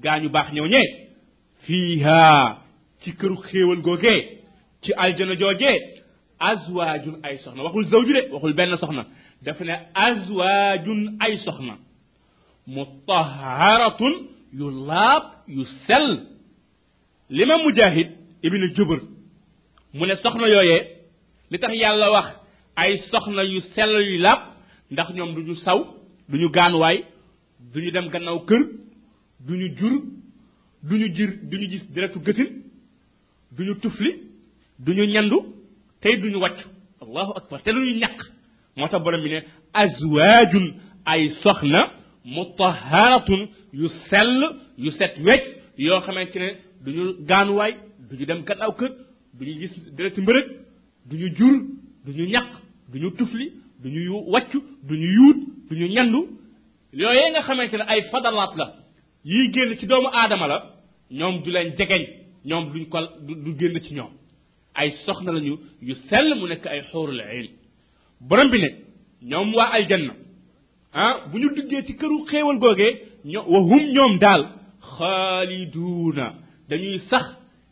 غانيو 0.05 0.29
باخ 0.29 0.47
نيو 0.53 0.65
ني 0.65 0.81
فيها 1.67 2.61
ci 3.01 3.11
këru 3.19 3.35
xéewal 3.45 3.81
googee 3.81 4.21
ci 4.81 4.91
aljana 5.03 5.35
joojee 5.39 5.77
azwaajun 6.49 7.17
ay 7.23 7.37
soxna 7.43 7.61
waxul 7.65 7.83
zawju 7.91 8.13
waxul 8.33 8.53
benn 8.59 8.77
soxna 8.81 9.03
dafa 9.45 9.63
ne 9.67 9.73
azwaajun 10.05 11.01
ay 11.25 11.33
soxna 11.45 11.73
mutaharatun 12.75 14.13
yu 14.59 14.67
laab 14.87 15.23
yu 15.55 15.63
sell 15.85 16.09
limam 17.37 17.61
mujahid 17.65 18.07
ibnu 18.45 18.67
jubër 18.75 18.99
mu 19.97 20.03
ne 20.05 20.15
soxna 20.23 20.47
yooyee 20.53 20.81
li 21.51 21.57
tax 21.61 21.73
yàlla 21.81 22.07
wax 22.15 22.27
ay 22.81 22.91
soxna 23.11 23.43
yu 23.53 23.59
sel 23.73 23.91
yu 24.09 24.17
laab 24.25 24.39
ndax 24.91 25.09
ñoom 25.15 25.31
du 25.35 25.41
ñu 25.47 25.55
saw 25.65 25.79
du 26.29 26.35
ñu 26.41 26.47
gaanuwaay 26.55 26.97
du 27.73 27.77
ñu 27.83 27.91
dem 27.95 28.07
gannaaw 28.13 28.39
kër 28.49 28.61
du 29.45 29.53
ñu 29.61 29.67
jur 29.77 29.95
du 30.87 30.93
ñu 31.01 31.07
jir 31.15 31.31
du 31.49 31.55
ñu 31.59 31.67
gis 31.71 31.83
deretu 31.93 32.19
gësin 32.27 32.51
duñu 33.51 33.75
tufli 33.81 34.11
duñu 34.85 35.05
ñandu 35.13 35.37
tey 36.01 36.15
duñu 36.21 36.37
wàcc 36.43 36.59
allahu 37.03 37.31
akbar 37.39 37.61
te 37.63 37.69
luñu 37.71 37.93
ñàkk 38.01 38.19
moo 38.77 38.87
tax 38.87 39.01
borom 39.03 39.21
bi 39.23 39.29
ne 39.33 39.39
azwajun 39.81 40.67
ay 41.05 41.23
soxna 41.43 41.81
mutaharatun 42.35 43.41
yu 43.79 43.87
sell 44.09 44.41
yu 44.77 44.91
set 44.91 45.13
wecc 45.27 45.43
yoo 45.77 45.99
xamante 46.05 46.37
ne 46.43 46.49
duñu 46.83 47.03
gaanuwaay 47.29 47.73
duñu 48.09 48.25
dem 48.29 48.41
gannaaw 48.47 48.71
kër 48.79 48.91
duñu 49.37 49.53
gis 49.59 49.73
dereti 49.95 50.21
mbërëg 50.21 50.47
duñu 51.09 51.27
jur 51.37 51.55
duñu 52.05 52.23
ñàkk 52.33 52.51
duñu 52.91 53.07
tufli 53.17 53.45
duñu 53.81 53.99
wàcc 54.33 54.53
duñu 54.87 55.07
yuut 55.17 55.39
duñu 55.69 55.87
ñandu 55.95 56.19
yooyee 56.99 57.29
nga 57.31 57.41
xamante 57.47 57.75
ne 57.79 57.83
ay 57.91 58.01
fadalaat 58.11 58.53
la 58.59 58.65
yii 59.29 59.51
génn 59.53 59.71
ci 59.79 59.85
doomu 59.89 60.07
aadama 60.19 60.45
la 60.51 60.57
ñoom 61.17 61.35
du 61.43 61.49
leen 61.51 61.71
jegeñ 61.77 62.03
ñoom 62.45 62.71
duñ 62.73 62.85
ko 62.89 62.99
du 63.21 63.51
génn 63.57 63.79
ci 63.81 63.93
ñoom 63.93 64.11
ay 64.73 64.91
soxna 65.05 65.31
lañu 65.31 65.57
yu 65.81 65.93
sell 66.07 66.29
mu 66.39 66.47
nekk 66.47 66.65
ay 66.67 66.81
xóorul 66.91 67.19
ayn 67.19 67.49
borom 68.27 68.49
bi 68.49 68.59
ne 68.61 68.69
ñoom 69.29 69.53
waa 69.55 69.71
aljanna 69.75 70.13
ah 70.93 71.13
bu 71.29 71.37
ñu 71.39 71.49
duggee 71.55 71.83
ci 71.87 71.93
këru 71.99 72.25
xéewal 72.29 72.57
googee 72.63 72.93
ñoo 73.25 73.45
wa 73.51 73.59
hum 73.69 73.83
ñoom 73.95 74.19
daal 74.23 74.43
xaaliduuna 74.97 76.27
dañuy 76.69 76.99
sax 77.09 77.25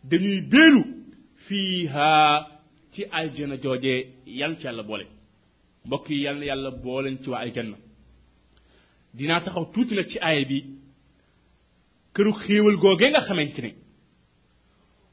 dañuy 0.10 0.42
beelu 0.52 0.82
fiiha 1.48 2.10
ci 2.92 3.02
aljana 3.20 3.56
joojee 3.64 4.00
yal 4.40 4.54
ci 4.60 4.66
yàlla 4.66 4.84
boole 4.90 5.06
mbokk 5.86 6.10
yi 6.10 6.22
yàlla 6.26 6.46
yàlla 6.50 6.70
booleen 6.84 7.18
ci 7.24 7.30
waa 7.30 7.42
aljanna 7.46 7.78
dinaa 9.16 9.42
taxaw 9.42 9.66
tuuti 9.74 9.94
nag 9.96 10.08
ci 10.12 10.18
aaya 10.20 10.44
bi 10.50 10.58
këru 12.14 12.32
xéewal 12.42 12.76
googee 12.84 13.10
nga 13.12 13.22
xamante 13.28 13.62
ne 13.66 13.72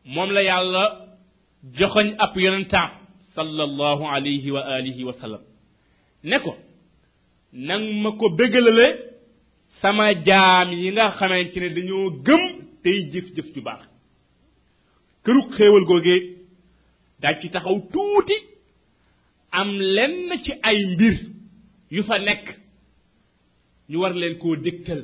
moom 0.05 0.31
la 0.33 0.43
yàlla 0.51 0.85
joxoñ 1.79 2.07
ab 2.25 2.33
yonentaam 2.37 2.91
sallallahu 3.37 4.03
alayhi 4.15 4.51
wa 4.57 4.63
alihi 4.77 5.03
wa 5.09 5.13
sallam 5.21 5.43
ne 6.25 6.37
ko 6.45 6.53
nang 7.69 7.85
ma 8.03 8.11
ko 8.19 8.27
bëggalale 8.39 8.87
sama 9.81 10.05
jaam 10.27 10.69
yi 10.81 10.91
nga 10.93 11.07
xamante 11.19 11.59
ne 11.61 11.69
dañoo 11.77 12.11
gëm 12.27 12.43
tey 12.83 12.99
jëf-jëf 13.13 13.49
ju 13.55 13.61
baax 13.67 13.83
këru 15.25 15.41
xéewal 15.57 15.85
googee 15.91 16.21
daaj 17.21 17.37
ci 17.41 17.49
taxaw 17.51 17.79
tuuti 17.93 18.37
am 19.59 19.71
lenn 19.97 20.31
ci 20.45 20.53
ay 20.69 20.79
mbir 20.93 21.17
yu 21.95 22.03
fa 22.09 22.17
nekk 22.29 22.45
ñu 23.91 23.97
war 24.01 24.15
leen 24.21 24.37
koo 24.41 24.55
dégtal 24.65 25.03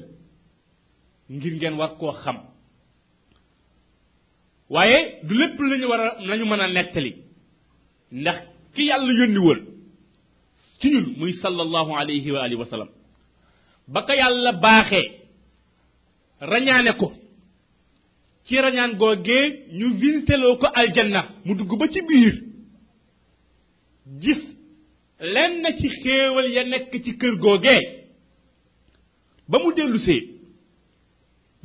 ngir 1.35 1.55
ngeen 1.57 1.79
war 1.81 1.93
koo 2.01 2.13
xam 2.23 2.39
waaye 4.71 5.19
du 5.25 5.35
lépp 5.35 5.61
lañu 5.61 5.87
war 5.89 6.01
a 6.01 6.17
lañu 6.27 6.45
mën 6.47 6.61
a 6.61 6.69
nettali 6.69 7.13
ndax 8.13 8.39
ki 8.75 8.83
yàlla 8.89 9.13
yónni 9.19 9.63
ci 10.81 10.89
ñun 10.91 11.15
muy 11.19 11.33
sallallahu 11.33 11.93
alayhi 11.97 12.31
wa 12.31 12.43
alihi 12.45 12.61
wa 12.61 12.89
ba 13.89 14.03
ko 14.03 14.13
yàlla 14.13 14.53
baaxee 14.53 15.11
rañaane 16.41 16.93
ko 17.01 17.13
ci 18.47 18.55
rañaan 18.57 18.93
googee 18.97 19.47
ñu 19.73 19.87
vinseloo 20.01 20.57
ko 20.59 20.67
aljanna 20.73 21.21
mu 21.45 21.55
dugg 21.57 21.73
ba 21.79 21.87
ci 21.89 22.01
biir 22.09 22.35
gis 24.23 24.43
lenn 25.21 25.65
ci 25.79 25.89
xéewal 25.89 26.47
ya 26.55 26.63
nekk 26.65 26.93
ci 27.05 27.19
kër 27.19 27.35
googee 27.39 28.07
ba 29.49 29.59
mu 29.63 29.73
dellusee 29.75 30.23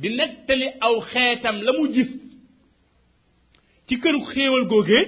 di 0.00 0.08
nettali 0.10 0.66
aw 0.80 1.00
xeetam 1.00 1.62
la 1.62 1.72
mu 1.78 1.86
gis 1.94 2.25
ci 3.88 3.96
këru 4.02 4.20
xewal 4.30 4.64
goge 4.68 5.00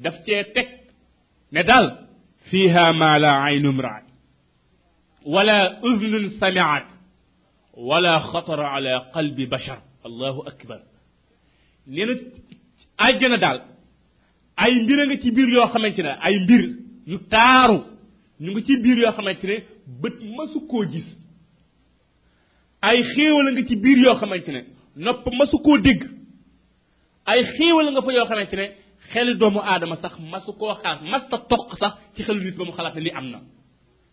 daf 0.00 0.16
ci 0.24 0.32
tek 0.54 0.68
ne 1.52 1.62
dal 1.64 1.86
fiha 2.48 2.92
ma 2.92 3.10
la 3.18 3.32
aynu 3.48 3.70
mraat 3.76 4.04
wala 5.34 5.56
udhnu 5.88 6.18
samiat 6.40 6.86
wala 7.88 8.12
xatara 8.30 8.66
ala 8.76 8.92
qalbi 9.14 9.44
bashar 9.54 9.80
allahu 10.08 10.40
akbar 10.50 10.80
nee 11.94 12.16
aljana 13.06 13.38
dal 13.44 13.58
ay 14.62 14.72
mbir 14.82 14.98
nga 15.06 15.16
ci 15.22 15.30
bir 15.36 15.48
yo 15.56 15.60
xamantene 15.72 16.12
ay 16.26 16.34
mbir 16.44 16.62
yu 17.10 17.16
taru 17.32 17.78
ñu 18.42 18.50
ngi 18.50 18.62
ci 18.66 18.74
bir 18.84 18.96
yo 19.04 19.08
xamantene 19.16 19.56
beut 20.00 20.16
bët 20.16 20.16
masu 20.36 20.58
ko 20.70 20.78
gis 20.92 21.08
ay 22.88 22.98
xewal 23.12 23.46
nga 23.54 23.62
ci 23.68 23.74
bir 23.84 23.98
yo 24.06 24.12
xamantene 24.20 24.60
nop 25.04 25.16
nopp 25.24 25.34
masu 25.38 25.58
ko 25.66 25.72
dégg 25.86 26.02
ay 27.26 27.42
xéewal 27.58 27.86
nga 27.92 28.02
fa 28.06 28.10
xamante 28.28 28.56
ne 28.56 28.66
xeli 29.12 29.32
doomu 29.40 29.60
aadama 29.62 29.96
sax 30.02 30.14
masu 30.32 30.50
koo 30.58 30.72
xaar 30.82 30.96
masta 31.10 31.36
toq 31.50 31.68
sax 31.80 31.92
ci 32.14 32.20
xelu 32.26 32.40
nit 32.44 32.56
ba 32.58 32.64
mu 32.66 32.72
xalaat 32.76 32.94
ne 32.96 33.02
li 33.06 33.10
am 33.18 33.26
na 33.32 33.38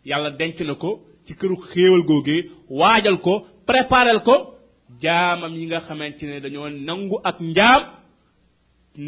yàlla 0.10 0.29
denc 0.39 0.58
na 0.67 0.74
ko 0.84 0.89
ci 1.25 1.34
këru 1.39 1.55
xéewal 1.72 2.03
googe 2.10 2.36
waajal 2.79 3.17
ko 3.25 3.34
préparel 3.70 4.20
ko 4.27 4.36
jaamam 5.03 5.53
yi 5.60 5.65
nga 5.70 5.79
xamante 5.88 6.24
ne 6.27 6.36
dañoo 6.43 6.70
nangu 6.88 7.17
ak 7.29 7.38
njaam 7.51 7.82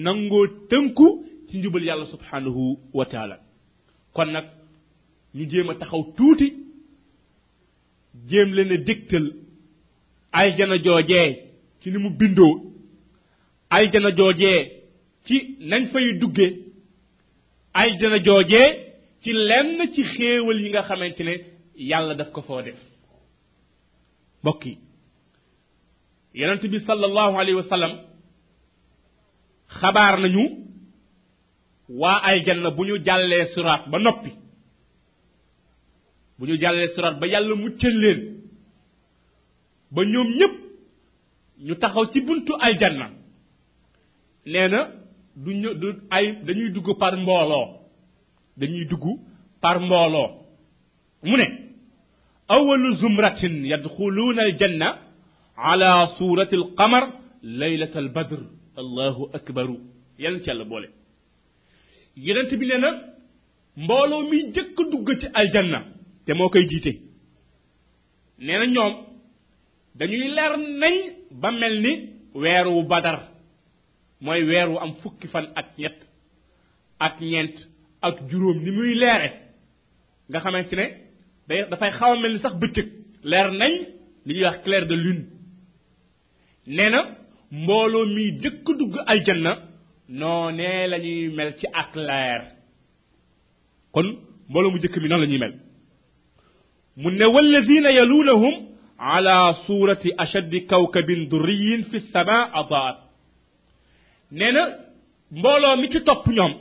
nangoo 0.06 0.44
tënku 0.70 1.08
ci 1.48 1.54
njubal 1.58 1.84
yàlla 1.88 2.06
subhanahu 2.14 2.64
wa 2.98 3.06
taala 3.12 3.36
kon 4.16 4.30
nag 4.36 4.46
ñu 5.36 5.44
jéem 5.52 5.70
a 5.72 5.74
taxaw 5.80 6.04
tuuti 6.18 6.48
jéem 8.30 8.50
leen 8.56 8.72
a 8.72 8.80
ay 10.38 10.48
aljana 10.50 10.76
joojee 10.86 11.32
ci 11.82 11.88
ni 11.92 11.98
mu 12.04 12.10
bindoo 12.20 12.56
aljana 13.70 14.10
joojee 14.18 14.58
ci 15.26 15.36
nañ 15.60 15.86
fay 15.92 16.20
duggee 16.20 16.50
aljana 17.74 18.18
joojee 18.18 18.68
ci 19.22 19.32
lenn 19.34 19.80
ci 19.94 20.04
xéewal 20.04 20.60
yi 20.62 20.70
nga 20.70 20.82
xamante 20.88 21.24
ne 21.24 21.34
yàlla 21.76 22.14
daf 22.16 22.32
ko 22.32 22.42
foo 22.42 22.62
def 22.62 22.78
mbokk 24.42 24.66
yi 24.66 24.74
yonent 26.34 26.64
bi 26.72 26.80
sallallahu 26.80 27.36
alayhi 27.40 27.60
wa 27.62 27.98
xabaar 29.80 30.18
nañu 30.20 30.44
waa 32.00 32.22
aljanna 32.30 32.70
bu 32.72 32.82
ñu 32.86 32.96
jàllee 33.06 33.46
suraat 33.54 33.84
ba 33.92 33.98
noppi 34.00 34.32
bu 36.38 36.46
ñu 36.48 36.56
jàllee 36.62 36.88
suraat 36.96 37.16
ba 37.20 37.26
yàlla 37.28 37.56
muccal 37.56 37.96
leen 38.04 38.22
ba 39.94 40.02
ñoom 40.12 40.30
ñépp 40.40 40.56
ñu 41.66 41.74
taxaw 41.82 42.06
ci 42.12 42.20
buntu 42.28 42.54
aljanna 42.68 43.08
nee 44.54 44.68
na 44.74 44.80
du 45.44 45.52
ñë 45.54 45.74
du 45.82 45.88
ay 46.16 46.26
dañuy 46.46 46.70
dugg 46.72 46.88
par 47.02 47.16
mbooloo 47.18 47.66
dañuy 48.60 48.86
dugg 48.92 49.06
par 49.62 49.78
mbooloo 49.82 50.28
mu 51.24 51.36
ne 51.40 51.46
awalu 52.54 52.90
zumratin 53.00 53.56
yadxuluuna 53.72 54.42
aljanna 54.48 54.88
ala 55.72 55.88
surati 56.18 56.56
alqamar 56.60 57.04
laylat 57.60 57.94
albadr 58.02 58.42
allahu 58.82 59.22
akbaru 59.38 59.76
yàlla 60.22 60.40
ci 60.42 60.48
yàlla 60.50 60.66
boole 60.72 60.88
yonent 62.26 62.52
bi 62.60 62.66
nee 62.70 62.80
na 62.86 62.90
mbooloo 63.84 64.22
mi 64.30 64.38
jëkk 64.56 64.78
dugg 64.92 65.08
ci 65.20 65.28
aljanna 65.40 65.80
te 66.26 66.32
moo 66.34 66.50
koy 66.52 66.66
jiite 66.70 66.92
neena 68.46 68.66
ñoom 68.76 68.94
dañuy 69.98 70.28
leer 70.36 70.54
nañ 70.82 70.96
ba 71.42 71.50
mel 71.60 71.76
ni 71.86 71.92
weeru 72.40 72.84
badar 72.92 73.20
mooy 74.26 74.44
weer 74.50 74.68
am 74.84 74.94
fukki 75.02 75.28
fan 75.30 75.46
ak 75.60 75.68
ñett 75.78 76.00
ak 77.06 77.16
ñeent 77.22 77.58
ak 78.02 78.16
juróom 78.30 78.58
ni 78.64 78.72
muy 78.78 78.94
leere 79.02 79.30
nga 80.30 80.40
xamante 80.44 80.76
ne 80.80 80.86
day 81.48 81.62
dafay 81.70 81.92
xaw 82.00 82.12
a 82.14 82.20
mel 82.22 82.34
ni 82.34 82.40
sax 82.40 82.56
bëccëg 82.62 82.88
leer 83.32 83.48
nañ 83.60 83.74
li 84.26 84.34
ñuy 84.34 84.46
wax 84.48 84.58
clair 84.64 84.84
de 84.90 84.96
lune 85.04 85.24
nee 86.76 86.90
na 86.94 87.00
mbooloo 87.62 88.06
mi 88.16 88.24
jëkk 88.42 88.66
dugg 88.80 88.94
aljanna 89.12 89.52
noonee 90.20 90.88
la 90.92 90.98
ñuy 91.04 91.24
mel 91.38 91.52
ci 91.60 91.68
ak 91.82 91.92
leer 92.08 92.42
kon 93.94 94.08
mbooloo 94.50 94.72
mu 94.72 94.82
jëkk 94.84 94.96
mi 95.02 95.08
noonu 95.10 95.24
la 95.24 95.30
ñuy 95.30 95.42
mel 95.46 95.56
mu 97.02 97.10
ne 97.12 97.26
wallazina 97.34 97.90
yalunahum 97.98 98.56
ala 99.12 99.36
surati 99.66 100.10
ashaddi 100.24 100.60
kawkabin 100.70 101.22
duriyin 101.32 101.82
fi 101.90 101.98
sama 102.12 102.38
adaat 102.62 102.98
nee 104.32 104.52
na 104.52 104.80
mbooloo 105.32 105.76
mi 105.78 105.90
ci 105.92 106.00
topp 106.04 106.28
ñoom 106.28 106.54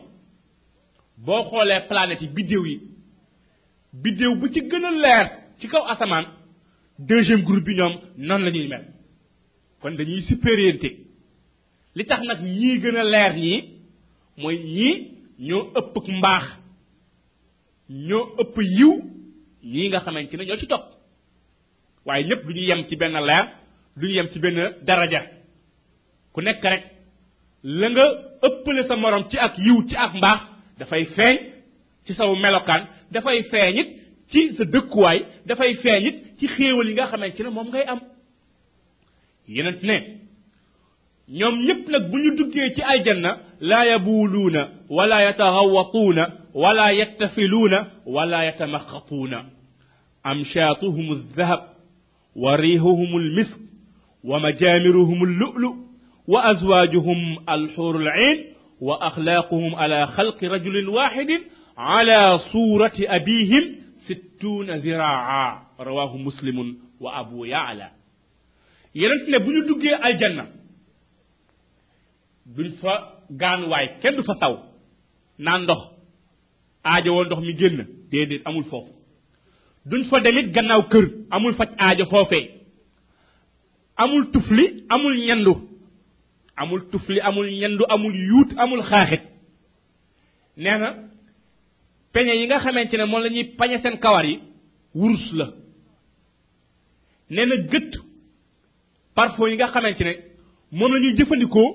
boo 1.24 1.42
xoolee 1.48 1.87
planètes 1.88 2.22
yi 2.22 2.29
biddéew 2.37 2.64
yi 2.70 2.77
biddéew 4.03 4.35
bu 4.40 4.46
ci 4.55 4.61
gën 4.70 4.85
a 4.88 4.90
leer 5.05 5.27
ci 5.59 5.66
kaw 5.68 5.85
asamaan 5.92 6.27
deuxième 6.98 7.42
groupe 7.46 7.64
bi 7.66 7.74
ñoom 7.79 7.94
noonu 8.27 8.44
la 8.44 8.50
ñuy 8.50 8.68
mel 8.68 8.85
kon 9.81 9.94
dañuy 9.98 10.22
suppériente 10.29 10.88
li 11.96 12.05
tax 12.07 12.22
nag 12.27 12.40
ñii 12.42 12.81
gën 12.83 12.96
a 13.03 13.05
leer 13.14 13.33
ñii 13.44 13.64
mooy 14.40 14.57
ñii 14.77 15.03
ñoo 15.46 15.70
ëpp 15.79 16.07
mbaax 16.18 16.44
ñoo 18.07 18.24
ëpp 18.42 18.55
yiw 18.77 18.92
ñii 19.72 19.88
nga 19.88 20.00
ci 20.05 20.37
ne 20.37 20.44
ñoo 20.46 20.57
ci 20.62 20.66
topp 20.72 20.85
waaye 22.05 22.27
ñépp 22.29 22.42
du 22.46 22.53
ñu 22.55 22.66
yem 22.68 22.83
ci 22.88 22.94
benn 23.00 23.16
leer 23.29 23.44
lu 23.98 24.09
ñu 24.09 24.14
yem 24.16 24.29
ci 24.33 24.38
benn 24.42 24.59
daraja 24.87 25.22
ku 26.35 26.40
nekk 26.42 26.62
rek 26.72 26.85
la 27.64 27.90
nga 27.90 28.05
ëppale 28.46 28.83
sa 28.85 28.96
morom 28.96 29.24
ci 29.31 29.38
ak 29.38 29.57
yiw 29.59 29.79
ci 29.88 29.96
ak 29.96 30.14
mbaax 30.14 30.40
dafay 30.79 31.05
feeñ 31.16 31.37
ci 32.07 32.12
saw 32.14 32.29
melokaan 32.37 32.83
dafay 33.11 33.42
feeñit 33.50 33.88
ci 34.31 34.53
sa 34.57 34.64
dëkkuwaay 34.64 35.18
dafay 35.46 35.74
feeñit 35.83 36.16
ci 36.38 36.46
xéewal 36.46 36.88
yi 36.88 36.94
nga 36.94 37.07
xamante 37.07 37.40
ne 37.42 37.48
moom 37.48 37.68
ngay 37.68 37.85
am 37.88 38.00
yenent 39.48 39.83
ne 39.83 39.96
ñoom 41.29 41.57
ñëpp 41.66 41.88
nag 41.88 42.11
bu 42.11 42.18
ñu 42.18 42.37
duggee 42.37 42.74
ci 42.74 42.83
aljanna 42.83 43.38
la 43.61 43.87
yabuuluuna 43.87 44.62
wala 44.90 45.22
yatahawatuuna 45.24 46.24
wala 46.55 46.92
yattafiluuna 46.92 47.79
wala 48.07 48.44
yatamaxatuuna 48.44 49.38
amshaatuhum 50.22 51.07
aldahab 51.12 51.61
wa 52.37 52.57
riihuhum 52.57 53.11
almisk 53.16 53.57
wa 54.24 54.40
majaamiruhum 54.40 55.22
allu'lu' 55.24 55.77
وأزواجهم 56.27 57.39
الحور 57.51 57.97
العين 57.97 58.55
وأخلاقهم 58.81 59.75
على 59.75 60.07
خلق 60.07 60.45
رجل 60.45 60.89
واحد 60.89 61.29
على 61.77 62.39
صورة 62.53 62.93
أبيهم 63.01 63.75
ستون 64.07 64.71
ذراعا 64.71 65.63
رواه 65.81 66.17
مسلم 66.17 66.77
وأبو 67.01 67.45
يعلى 67.45 67.91
يرنتنا 68.95 69.39
بني 69.39 69.61
دوغي 69.69 70.07
الجنة 70.11 70.47
بل 72.47 72.71
فا 72.71 73.15
غان 73.43 73.63
واي 73.65 73.89
كن 74.03 74.21
فا 74.23 74.35
ساو 74.41 74.59
ناندوخ 75.39 75.91
آجا 76.87 77.11
وان 77.11 77.29
دوخ 77.29 77.39
مي 77.39 77.53
جن 77.53 77.87
ديدت 78.11 78.47
أمول 78.47 78.65
دون 79.87 80.03
فا 80.11 80.19
دميت 80.19 80.59
كر 80.93 81.11
أمول 81.33 81.55
فا 81.55 81.65
آجا 81.93 82.05
فوفي 82.05 82.49
أمول 84.01 84.33
تفلي 84.33 84.85
أمول 84.93 85.23
يندو 85.31 85.55
amul 86.57 86.88
tufli 86.90 87.21
amul 87.21 87.51
ñendu 87.61 87.85
amul 87.88 88.14
yuut 88.31 88.51
amul 88.57 88.83
xaaxit 88.83 89.23
nee 90.57 90.79
na 90.81 90.88
peñe 92.12 92.33
yi 92.38 92.47
nga 92.47 92.59
xamante 92.64 92.95
ne 92.97 93.05
moom 93.07 93.23
lañuy 93.25 93.45
pañe 93.59 93.77
seen 93.83 93.97
kawar 94.05 94.27
yi 94.31 94.37
wurus 94.95 95.27
la 95.38 95.47
nee 97.31 97.47
na 97.47 97.55
gët 97.71 97.90
yi 99.51 99.55
nga 99.57 99.67
xamante 99.73 100.03
ne 100.05 100.12
moom 100.79 100.93
la 100.93 100.97
jëfandikoo 101.17 101.69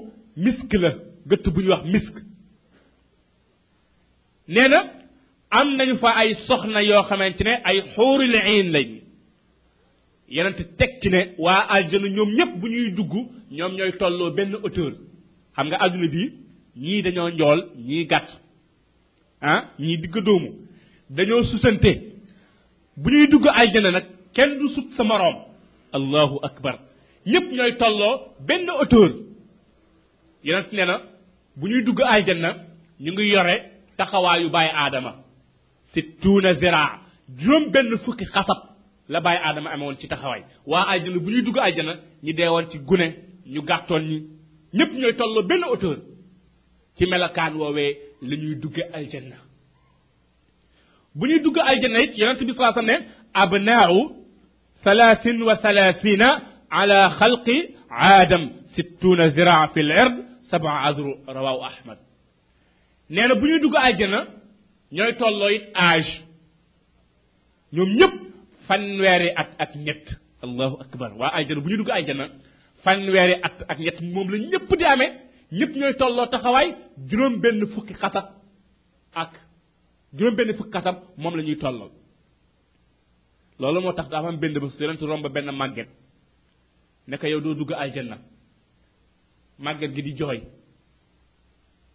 misk 0.44 0.72
la 0.84 0.90
gëtt 1.30 1.46
bu 1.54 1.60
ñuy 1.62 1.72
wax 1.74 1.84
misk 1.94 2.16
nee 4.54 4.76
am 5.58 5.68
nañu 5.78 5.96
fa 6.02 6.10
ay 6.22 6.32
soxna 6.48 6.80
yoo 6.90 7.04
xamante 7.10 7.44
ne 7.48 7.54
ay 7.68 7.78
xóorul 7.94 8.36
ayn 8.52 8.68
lañ 8.76 8.90
yonent 10.30 10.60
teg 10.78 10.92
ci 11.02 11.10
ne 11.10 11.20
waa 11.40 11.62
aljana 11.76 12.08
ñoom 12.10 12.30
ñëpp 12.38 12.52
bu 12.60 12.68
ñuy 12.70 12.92
dugg 12.98 13.14
ñoom 13.58 13.74
ñooy 13.78 13.92
tolloo 14.00 14.32
benn 14.38 14.54
hauteur 14.64 14.94
xam 15.56 15.68
nga 15.68 15.78
adduna 15.84 16.08
bi 16.16 16.22
ñii 16.84 17.02
dañoo 17.06 17.30
njool 17.32 17.60
ñii 17.88 18.06
gàtt 18.12 18.30
ah 19.42 19.60
ñii 19.80 19.98
digg 20.02 20.16
doomu 20.26 20.50
dañoo 21.16 21.44
susante 21.50 21.92
bu 23.02 23.08
ñuy 23.12 23.28
dugg 23.32 23.46
aljana 23.60 23.90
nag 23.96 24.06
kenn 24.36 24.52
du 24.60 24.68
sut 24.76 24.88
sa 24.98 25.04
moroom 25.04 25.38
allahu 25.98 26.36
akbar 26.50 26.76
ñëpp 27.32 27.48
ñooy 27.58 27.74
tolloo 27.80 28.16
benn 28.48 28.68
hauteur 28.70 29.12
yonent 30.46 30.70
ne 30.76 30.84
na 30.90 30.96
bu 31.58 31.66
ñuy 31.70 31.84
dugg 31.88 32.00
aljana 32.14 32.50
ñu 33.04 33.12
ngi 33.14 33.26
yore 33.34 33.56
taxawaayu 33.98 34.50
bàyyi 34.56 34.72
aadama 34.82 35.12
si 35.92 36.00
tuuna 36.22 36.52
zira 36.62 36.82
juróom 37.40 37.66
benn 37.74 37.90
fukki 38.04 38.26
xasab 38.34 38.60
la 39.10 39.20
bàyyi 39.22 39.40
aadama 39.46 39.70
amewoon 39.74 39.98
ci 40.02 40.08
taxaway 40.08 40.42
wa 40.72 40.80
aljana 40.92 41.18
bu 41.24 41.30
ñuy 41.32 41.42
dugg 41.46 41.58
aljana 41.68 41.94
ñi 42.24 42.32
deewoon 42.38 42.66
ci 42.72 42.78
gune 42.88 43.08
ñu 43.54 43.62
gàttoon 43.70 44.04
ñi 44.10 44.18
ñëpp 44.78 44.92
ñoy 45.02 45.14
tolloo 45.20 45.44
ben 45.50 45.64
auteur 45.64 45.98
ci 46.98 47.04
melakan 47.10 47.54
wowe 47.62 47.86
li 48.28 48.36
ñuy 48.42 48.56
dugg 48.64 48.76
aljana 48.98 49.38
bu 51.18 51.24
ñuy 51.28 51.40
dugg 51.46 51.58
aljana 51.70 51.98
it 52.06 52.14
yaronte 52.20 52.44
bi 52.48 52.54
saa 52.58 52.82
ne 52.90 52.96
abnaaru 53.42 54.02
thalathin 54.84 55.38
wa 55.48 55.56
thalathina 55.64 56.28
ala 56.78 57.00
khalqi 57.20 57.56
aadam 58.06 58.44
sittuna 58.74 59.26
ziraa 59.36 59.64
fi 59.74 59.80
l 59.88 59.92
ard 60.04 60.16
sabaa 60.52 60.78
azru 60.88 61.12
rawaw 61.36 61.60
ahmad 61.70 61.98
nee 63.14 63.28
na 63.28 63.34
bu 63.40 63.46
ñuy 63.48 63.60
dugg 63.64 63.76
àjjana 63.88 64.20
ñooy 64.96 65.12
tolloo 65.20 65.50
it 65.58 65.66
âge 65.92 66.14
ñoom 67.76 67.90
ñëpp 68.00 68.16
fanweeri 68.70 69.30
at 69.42 69.50
ak 69.66 69.72
ñett 69.86 70.06
allahu 70.46 70.76
akbar 70.86 71.10
waa 71.20 71.32
aljana 71.38 71.60
bu 71.64 71.70
ñu 71.72 71.78
dugg 71.82 71.92
aljana 72.00 72.26
fanweeri 72.84 73.36
at 73.48 73.58
ak 73.72 73.80
ñett 73.86 73.98
moom 74.14 74.28
la 74.34 74.38
ñëpp 74.52 74.68
di 74.80 74.86
amee 74.94 75.12
ñëpp 75.60 75.72
ñooy 75.80 75.94
tolloo 76.02 76.28
taxawaay 76.34 76.68
juróom 77.10 77.34
benn 77.44 77.62
fukki 77.74 77.94
xasab 78.02 78.26
ak 79.22 79.32
juróom 80.18 80.36
benn 80.40 80.52
fukki 80.58 80.72
xasab 80.78 80.96
moom 81.22 81.36
la 81.38 81.44
ñuy 81.48 81.58
tolloo 81.64 81.90
loolu 83.60 83.80
moo 83.84 83.94
tax 83.98 84.08
dafa 84.12 84.28
am 84.30 84.38
benn 84.42 84.54
bés 84.64 84.74
yonent 84.80 85.02
romb 85.10 85.26
benn 85.36 85.52
màgget 85.62 85.90
ne 87.08 87.16
ko 87.20 87.26
yow 87.28 87.40
doo 87.46 87.54
dugg 87.60 87.72
aljana 87.84 88.18
màgget 89.66 89.92
gi 89.96 90.02
di 90.06 90.12
jooy 90.20 90.40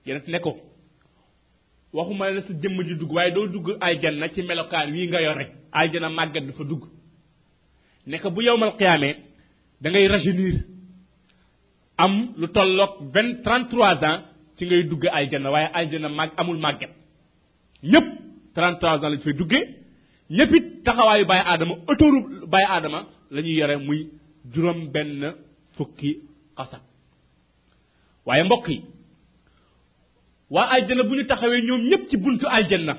yonent 0.06 0.26
ne 0.32 0.38
ko 0.44 0.52
waxuma 1.96 2.26
la 2.34 2.40
sa 2.46 2.52
jëmm 2.62 2.76
ji 2.88 2.94
dugg 3.00 3.12
waaye 3.16 3.30
doo 3.34 3.46
dugg 3.46 3.68
na 4.20 4.28
ci 4.34 4.40
melokaan 4.42 4.90
wii 4.92 5.06
nga 5.08 5.20
yor 5.24 5.36
rek 5.40 5.50
aljanna 5.80 6.08
màggat 6.18 6.44
dafa 6.46 6.64
dugg 6.70 6.82
ne 8.08 8.16
bu 8.34 8.40
yowmal 8.48 8.72
xiyaamee 8.78 9.14
da 9.82 9.88
ngay 9.90 10.06
rajeunir 10.08 10.56
am 12.04 12.12
lu 12.40 12.46
tolloog 12.56 12.92
vingt 13.14 13.42
trente 13.44 13.68
trois 13.70 14.02
ans 14.10 14.22
ci 14.56 14.66
ngay 14.66 14.82
dugg 14.90 15.04
aljanna 15.18 15.48
waaye 15.54 15.68
aljanna 15.78 16.08
màgg 16.18 16.32
amul 16.40 16.58
màggat 16.66 16.90
ñëpp 17.92 18.06
trente 18.54 18.78
trois 18.80 18.94
ans 18.98 19.02
lañ 19.12 19.20
fay 19.24 19.34
duggee 19.40 19.64
ñëpp 20.36 20.52
it 20.58 20.66
taxawaayu 20.84 21.26
bàyyi 21.26 21.44
aadama 21.50 21.74
autoru 21.90 22.18
bàyyi 22.52 22.66
aadama 22.74 23.00
la 23.30 23.40
ñuy 23.42 23.54
yore 23.58 23.76
muy 23.86 24.00
juróom 24.52 24.80
benn 24.92 25.34
fukki 25.76 26.10
xasab 26.58 26.82
waaye 28.26 28.42
mbokk 28.44 28.68
yi 28.68 28.78
wa 30.54 30.62
aljana 30.74 31.02
buñu 31.08 31.22
taxawé 31.28 31.56
taxawee 31.56 31.66
ñoom 31.66 31.80
ñëpp 31.90 32.02
ci 32.08 32.16
buntu 32.24 32.46
aljana 32.56 32.94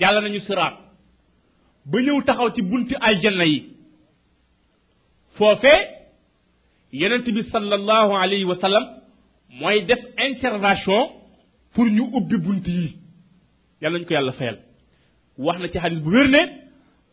jàll 0.00 0.16
nañu 0.22 0.40
sirat 0.48 0.74
ba 1.90 1.96
ñëw 2.04 2.18
taxaw 2.28 2.48
ci 2.54 2.62
buntu 2.70 2.94
aljana 3.08 3.44
yi 3.52 3.58
fofé 5.36 5.74
yonent 7.00 7.26
bi 7.36 7.42
sallallahu 7.52 8.12
alayhi 8.22 8.46
wa 8.50 8.56
sallam 8.62 8.84
moy 9.60 9.76
def 9.88 10.02
intervention 10.28 11.02
pour 11.74 11.86
ñu 11.96 12.04
ubbi 12.18 12.36
buntu 12.46 12.70
yi 12.78 12.88
yàlla 13.82 13.98
ñu 13.98 14.04
ko 14.08 14.12
yàlla 14.14 14.32
fayal 14.38 14.58
wax 15.44 15.56
na 15.60 15.66
ci 15.72 15.78
hadith 15.84 16.02
bu 16.04 16.10
wërne 16.16 16.40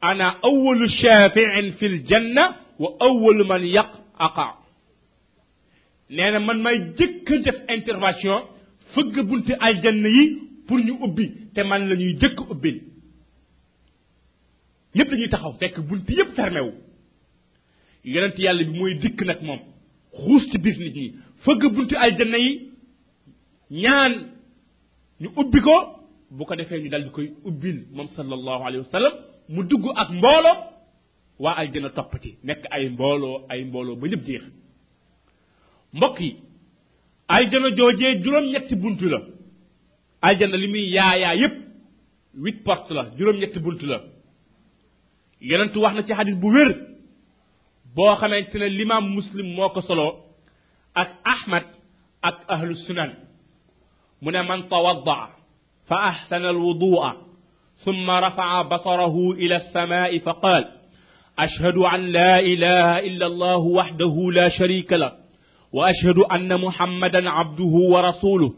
ana 0.07 0.25
awwalu 0.47 0.85
shafiin 1.01 1.67
fil 1.79 1.95
janna 2.09 2.43
wa 2.81 2.89
awwalu 3.07 3.43
man 3.51 3.63
yaq 3.77 3.89
aqa 4.25 4.45
man 6.47 6.59
may 6.65 6.77
jëk 6.97 7.29
def 7.45 7.57
intervention 7.75 8.39
fëgg 8.93 9.15
bunti 9.29 9.53
aljanna 9.59 10.09
yi 10.09 10.23
pour 10.67 10.79
ñu 10.79 10.93
ubbi 11.03 11.25
te 11.53 11.61
man 11.63 11.87
la 11.89 11.95
ñuy 11.95 12.15
jëkk 12.19 12.39
ubbil 12.51 12.79
ñëpp 14.95 15.09
lañuy 15.11 15.29
taxaw 15.29 15.53
fekk 15.59 15.75
bunti 15.87 16.13
yépp 16.17 16.33
fermé 16.35 16.59
wu 16.59 16.73
yonent 18.03 18.37
yàlla 18.39 18.63
bi 18.63 18.77
mooy 18.79 18.95
dikk 18.95 19.21
nag 19.25 19.41
moom 19.41 19.59
xuus 20.13 20.43
ci 20.51 20.57
biir 20.57 20.77
nit 20.79 20.95
ñi 20.95 21.13
fëgg 21.43 21.71
bunti 21.75 21.95
aljanna 21.95 22.37
yi 22.37 22.51
ñaan 23.71 24.13
ñu 25.21 25.29
ubbi 25.35 25.61
ko 25.61 25.75
bu 26.31 26.45
ko 26.45 26.55
defee 26.55 26.81
ñu 26.81 26.89
dal 26.89 27.03
di 27.03 27.11
koy 27.11 27.29
ubbil 27.45 27.87
moom 27.93 28.07
sallallahu 28.07 28.63
alayhi 28.67 28.85
wa 28.85 28.91
sallam 28.91 29.13
mu 29.49 29.63
dugg 29.63 29.85
ak 29.95 30.09
mbooloo 30.11 30.57
waa 31.39 31.55
aljanna 31.57 31.89
topp 31.89 32.19
ci 32.21 32.35
nekk 32.43 32.65
ay 32.71 32.89
mbooloo 32.89 33.45
ay 33.49 33.63
mbooloo 33.65 33.95
ba 33.95 34.07
ñëpp 34.07 34.25
jeex 34.27 34.43
mbokk 35.93 36.19
yi 36.19 36.35
aljana 37.37 37.69
joojee 37.77 38.13
juróom 38.23 38.45
ñetti 38.53 38.75
bunt 38.81 38.99
la 39.11 39.19
aljana 40.27 40.55
li 40.61 40.67
muy 40.73 40.83
yaayaa 40.97 41.39
yépp 41.43 41.55
huit 42.41 42.57
porte 42.67 42.91
la 42.97 43.03
juróom 43.17 43.37
ñetti 43.41 43.59
bunt 43.65 43.81
la 43.89 43.97
yonent 45.49 45.73
wax 45.83 45.93
na 45.97 46.01
ci 46.07 46.13
xadis 46.17 46.37
bu 46.41 46.49
wér 46.55 46.69
boo 47.95 48.13
xamante 48.21 48.55
ne 48.61 48.67
limam 48.79 49.03
muslim 49.17 49.47
moo 49.55 49.69
ko 49.73 49.81
soloo 49.89 50.11
ak 51.01 51.09
ahmad 51.33 51.65
ak 52.29 52.37
ahlu 52.55 52.73
sunan 52.87 53.11
mu 54.21 54.29
ne 54.31 54.41
man 54.49 54.61
tawadda 54.73 55.17
fa 55.87 55.95
ahsana 56.11 56.47
alwudua 56.55 57.11
ثم 57.87 58.11
رفع 58.11 58.61
بصره 58.61 59.31
إلى 59.31 59.55
السماء 59.55 60.17
فقال 60.19 60.63
أشهد 61.39 61.75
أن 61.93 62.01
لا 62.17 62.39
إله 62.39 62.99
إلا 63.07 63.25
الله 63.31 63.57
وحده 63.79 64.13
لا 64.37 64.47
شريك 64.59 64.93
له 65.03 65.11
واشهد 65.73 66.17
ان 66.31 66.55
محمدا 66.61 67.29
عبده 67.29 67.63
ورسوله 67.93 68.53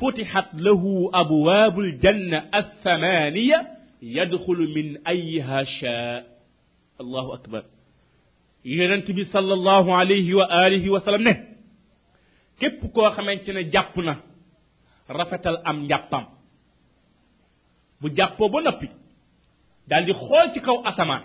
فتحت 0.00 0.46
له 0.54 1.10
ابواب 1.14 1.78
الجنه 1.78 2.44
الثمانيه 2.54 3.68
يدخل 4.02 4.58
من 4.76 5.06
ايها 5.08 5.62
شاء 5.62 6.26
الله 7.00 7.34
اكبر 7.34 7.64
يرنت 8.64 9.10
بي 9.10 9.24
صلى 9.24 9.54
الله 9.54 9.96
عليه 9.96 10.34
واله 10.34 10.90
وسلم 10.90 11.22
نه 11.22 11.44
كيب 12.60 12.86
كو 12.94 13.10
خامتني 13.10 13.62
جابنا 13.62 14.16
رفتال 15.10 15.56
ام 15.66 15.86
جابام 15.86 16.24
بو 18.00 18.08
جابو 18.08 18.48
في 18.48 18.56
نوبي 18.64 18.88
دالدي 19.88 20.12
خول 20.12 20.50
سي 20.54 20.60
كو 20.60 20.82
اسمان 20.86 21.22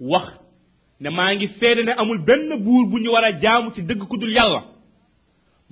وقت 0.00 0.43
ne 1.04 1.10
maa 1.18 1.32
ngi 1.36 1.46
seede 1.58 1.82
ne 1.86 1.92
amul 2.00 2.20
benn 2.28 2.46
buur 2.64 2.82
bu 2.90 2.96
ñu 3.02 3.10
war 3.14 3.24
a 3.28 3.30
jaamu 3.42 3.66
ci 3.74 3.80
dëgg 3.88 4.02
ku 4.10 4.16
dul 4.20 4.32
yàlla 4.38 4.60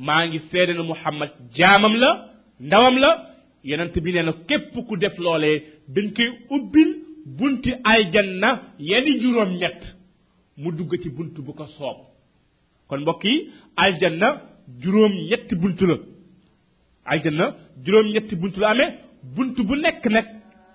maa 0.06 0.22
ngi 0.28 0.38
seede 0.50 0.72
ne 0.78 0.82
Muhammad 0.92 1.30
jaamam 1.58 1.94
la 2.02 2.10
ndawam 2.66 2.96
la 3.04 3.10
yonent 3.70 3.94
bi 4.04 4.10
nee 4.14 4.26
na 4.28 4.32
képp 4.48 4.66
ku 4.88 4.94
def 5.02 5.16
loole 5.24 5.50
dañ 5.94 6.06
koy 6.16 6.28
ubbil 6.56 6.90
bunti 7.38 7.70
aljanna 7.92 8.48
yenni 8.88 9.12
juróom 9.22 9.50
ñett 9.62 9.80
mu 10.60 10.68
dugg 10.76 10.92
ci 11.02 11.08
bunt 11.16 11.34
bu 11.46 11.50
ko 11.58 11.64
soob 11.78 11.98
kon 12.88 13.00
mbokk 13.02 13.22
yi 13.30 13.36
aljanna 13.84 14.28
juróom 14.82 15.12
ñetti 15.30 15.54
bunt 15.62 15.78
la 15.90 15.96
aljanna 17.12 17.44
bunt 18.32 18.56
la 18.62 18.68
amee 18.72 18.90
bunt 19.34 19.56
bu 19.66 19.74
nekk 19.84 20.04
nag 20.14 20.26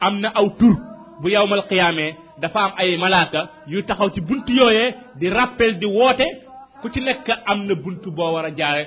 am 0.05 0.15
na 0.21 0.27
aw 0.39 0.47
tur 0.59 0.73
bu 1.21 1.25
yawmal 1.33 1.61
qiyaamee 1.69 2.11
dafa 2.39 2.59
am 2.63 2.71
ay 2.77 2.97
malaaka 3.01 3.39
yu 3.71 3.79
taxaw 3.87 4.09
ci 4.13 4.21
bunt 4.27 4.47
yooyee 4.57 4.87
di 5.19 5.27
rappel 5.29 5.71
di 5.79 5.85
woote 5.85 6.27
ku 6.81 6.87
ci 6.93 6.99
nekk 7.01 7.25
am 7.51 7.59
na 7.67 7.73
bunt 7.83 8.03
boo 8.15 8.31
war 8.33 8.45
a 8.49 8.51
jaare 8.59 8.85